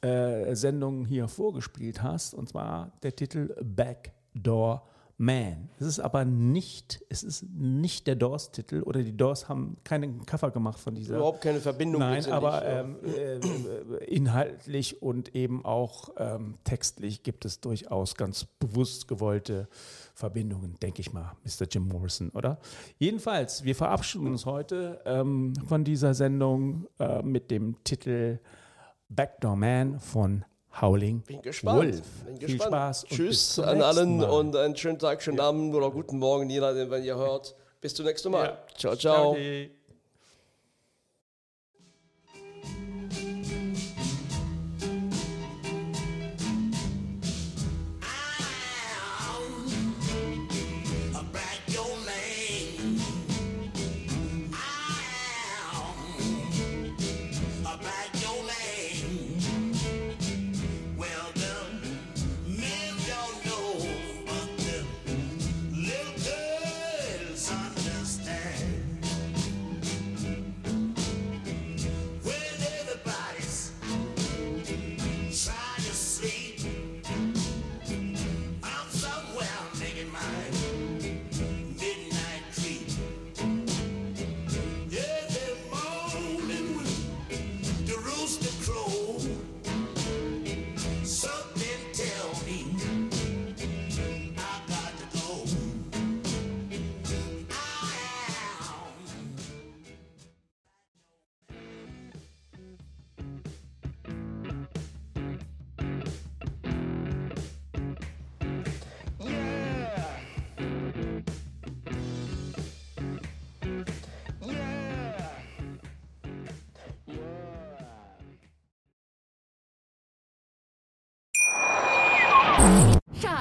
äh, 0.00 0.54
Sendung 0.54 1.04
hier 1.04 1.28
vorgespielt 1.28 2.02
hast. 2.02 2.34
Und 2.34 2.48
zwar 2.48 2.92
der 3.02 3.16
Titel 3.16 3.54
Backdoor 3.62 4.86
Man. 5.20 5.68
Es 5.80 5.86
ist 5.86 5.98
aber 5.98 6.24
nicht, 6.24 7.04
es 7.08 7.24
ist 7.24 7.42
nicht 7.52 8.06
der 8.06 8.14
Doors-Titel 8.14 8.82
oder 8.82 9.02
die 9.02 9.16
Doors 9.16 9.48
haben 9.48 9.76
keinen 9.82 10.24
Cover 10.24 10.52
gemacht 10.52 10.78
von 10.78 10.94
dieser. 10.94 11.16
Überhaupt 11.16 11.40
keine 11.40 11.58
Verbindung. 11.58 11.98
Nein, 11.98 12.24
aber 12.26 12.64
ähm, 12.64 12.96
äh, 13.04 13.34
äh, 13.34 14.04
inhaltlich 14.06 15.02
und 15.02 15.34
eben 15.34 15.64
auch 15.64 16.10
ähm, 16.18 16.54
textlich 16.62 17.24
gibt 17.24 17.44
es 17.44 17.60
durchaus 17.60 18.14
ganz 18.14 18.44
bewusst 18.44 19.08
gewollte 19.08 19.66
Verbindungen, 20.14 20.76
denke 20.80 21.00
ich 21.00 21.12
mal, 21.12 21.32
Mr. 21.42 21.66
Jim 21.68 21.88
Morrison, 21.88 22.30
oder? 22.30 22.60
Jedenfalls, 22.98 23.64
wir 23.64 23.74
verabschieden 23.74 24.28
uns 24.28 24.46
heute 24.46 25.00
ähm, 25.04 25.52
von 25.66 25.82
dieser 25.82 26.14
Sendung 26.14 26.86
äh, 27.00 27.22
mit 27.22 27.50
dem 27.50 27.82
Titel 27.82 28.38
Backdoor 29.08 29.56
Man 29.56 29.98
von 29.98 30.44
Howling 30.80 31.20
Bin 31.22 31.42
gespannt. 31.42 31.78
Wolf. 31.78 32.02
Bin 32.24 32.36
Viel 32.38 32.46
gespannt. 32.48 32.70
Spaß 32.72 33.02
und 33.04 33.08
bis 33.08 33.16
Tschüss 33.18 33.58
an 33.58 33.82
allen 33.82 34.18
Mal. 34.18 34.30
und 34.30 34.56
einen 34.56 34.76
schönen 34.76 34.98
Tag, 34.98 35.22
schönen 35.22 35.40
Abend 35.40 35.74
oder 35.74 35.90
guten 35.90 36.18
Morgen, 36.18 36.48
je 36.50 36.60
nachdem, 36.60 36.90
wenn 36.90 37.04
ihr 37.04 37.16
hört. 37.16 37.54
Bis 37.80 37.94
zum 37.94 38.06
nächsten 38.06 38.30
Mal. 38.30 38.44
Ja. 38.44 38.58
Ciao, 38.76 38.96
ciao. 38.96 39.34
Ciao. 39.34 39.77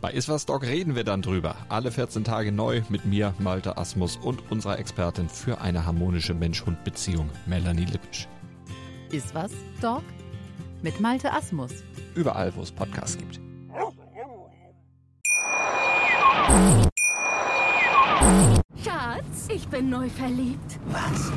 Bei 0.00 0.12
Iswas 0.12 0.46
Dog 0.46 0.62
reden 0.62 0.94
wir 0.94 1.04
dann 1.04 1.20
drüber. 1.20 1.56
Alle 1.68 1.92
14 1.92 2.24
Tage 2.24 2.52
neu 2.52 2.80
mit 2.88 3.04
mir, 3.04 3.34
Malte 3.38 3.76
Asmus 3.76 4.16
und 4.16 4.50
unserer 4.50 4.78
Expertin 4.78 5.28
für 5.28 5.60
eine 5.60 5.84
harmonische 5.84 6.32
Mensch-Hund-Beziehung, 6.32 7.28
Melanie 7.44 7.84
Lippisch. 7.84 8.26
Ist 9.10 9.34
was, 9.34 9.52
Dog? 9.82 10.02
Mit 10.80 11.00
Malte 11.00 11.30
Asmus. 11.30 11.72
Überall, 12.14 12.54
wo 12.56 12.62
es 12.62 12.72
Podcasts 12.72 13.18
gibt. 13.18 13.40
Schatz, 18.82 19.48
ich 19.48 19.68
bin 19.68 19.90
neu 19.90 20.08
verliebt. 20.08 20.78
Was? 20.86 21.30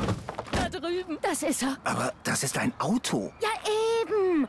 Da 0.52 0.70
drüben. 0.70 1.18
Das 1.20 1.42
ist 1.42 1.62
er. 1.62 1.76
Aber 1.84 2.14
das 2.22 2.42
ist 2.42 2.56
ein 2.56 2.72
Auto. 2.78 3.30
Ja, 3.42 3.48
eben. 3.66 3.83